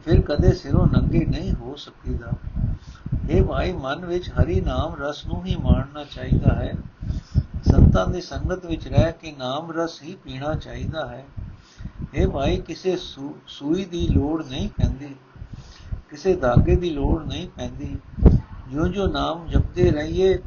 [0.06, 2.32] ਫਿਰ ਕਦੇ ਸਿਰੋਂ ਨੰਗੇ ਨਹੀਂ ਹੋ ਸਕੀਦਾ।
[3.30, 6.74] ਇਹ ਭਾਈ, ਮਨ ਵਿੱਚ ਹਰੀ ਨਾਮ ਰਸ ਨੂੰ ਹੀ ਮਾਣਨਾ ਚਾਹੀਦਾ ਹੈ।
[7.72, 11.26] ਸੰਤਾਂ ਦੀ ਸੰਗਤ ਵਿੱਚ ਰਹਿ ਕੇ ਨਾਮ ਰਸ ਹੀ ਪੀਣਾ ਚਾਹੀਦਾ ਹੈ।
[12.13, 12.98] ਇਹ ਭਾਈ, ਕਿਸੇ
[13.48, 15.15] ਸੂਈ ਦੀ ਲੋੜ ਨਹੀਂ ਪੈਂਦੀ।
[16.10, 17.98] ਕਿਸੇ ਧਾਗੇ ਦੀ ਲੋੜ ਨਹੀਂ ਪੈਂਦੀ।
[18.72, 20.38] ਜੋ ਜੋ ਨਾਮ ਜਪਦੇ ਰਹੀਏ,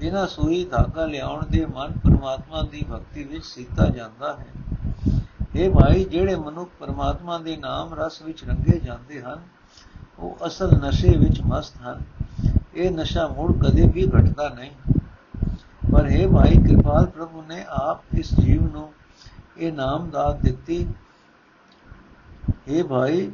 [0.00, 4.46] ਬਿਨਾ ਸੂਈ ਧਾਗਾ ਲਿਆਉਣ ਦੇ ਮਨ ਪਰਮਾਤਮਾ ਦੀ ਭਗਤੀ ਵਿੱਚ ਸੀਤਾ ਜਾਂਦਾ ਹੈ।
[5.56, 9.55] ਇਹ ਭਾਈ, ਜਿਹੜੇ ਮਨੁੱਖ ਪਰਮਾਤਮਾ ਦੇ ਨਾਮ ਰਸ ਵਿੱਚ ਰੰਗੇ ਜਾਂਦੇ ਹਨ
[10.18, 12.02] ਉਹ ਅਸਲ ਨਸ਼ੇ ਵਿੱਚ ਮਸਤ ਹਨ।
[12.74, 14.70] ਇਹ ਨਸ਼ਾ ਮੁੜ ਕਦੇ ਵੀ ਘਟਦਾ ਨਹੀਂ।
[15.92, 18.92] ਪਰ ਇਹ ਭਾਈ, ਕਿਰਪਾਲ ਪ੍ਰਭੂ ਨੇ ਆਪ ਇਸ ਜੀਵ ਨੂੰ
[19.58, 20.86] ਇਹ ਨਾਮ ਦਾਤ ਦਿੱਤੀ।
[22.68, 23.32] ਇਹ ਭਾਈ,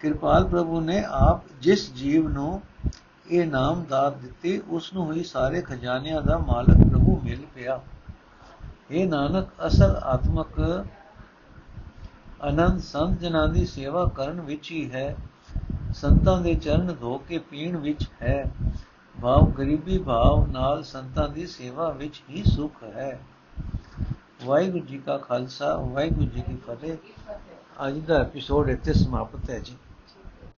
[0.00, 2.62] ਕਿਰਪਾਲ ਪ੍ਰਭੂ ਨੇ ਆਪ ਜਿਸ ਜੀਵ ਨੂੰ
[3.30, 7.80] ਇਹ ਨਾਮ ਦਾਤ ਦਿੱਤੀ ਉਸ ਨੂੰ ਹੀ ਸਾਰੇ ਖਜ਼ਾਨਿਆਂ ਦਾ ਮਾਲਕ ਪ੍ਰਭੂ ਮਿਲ ਪਿਆ।
[8.90, 10.84] ਇਹ ਨਾਨਕ, ਅਸਲ ਆਤਮਕ
[12.48, 15.16] ਅਨੰਦ ਸੰਤ ਜਨਾਂ ਦੀ ਸੇਵਾ ਕਰਨ ਵਿੱਚ ਹੀ ਹੈ।
[15.94, 18.52] ਸੰਤਾਂ ਦੇ ਚਰਨ ਧੋ ਕੇ ਪੀਣ ਵਿੱਚ ਹੈ।
[19.22, 23.20] ਭਾਵ ਗਰੀਬੀ ਭਾਵ ਨਾਲ ਸੰਤਾਂ ਦੀ ਸੇਵਾ ਵਿੱਚ ਹੀ ਸੁਖ ਹੈ।
[24.44, 26.96] ਵਾਹਿਗੁਰੂ ਜੀ ਕਾ ਖਾਲਸਾ, ਵਾਹਿਗੁਰੂ ਜੀ ਕੀ ਫਤਿਹ।
[27.88, 29.76] ਅੱਜ ਦਾ ਐਪੀਸੋਡ ਇੱਥੇ ਸਮਾਪਤ ਹੈ ਜੀ।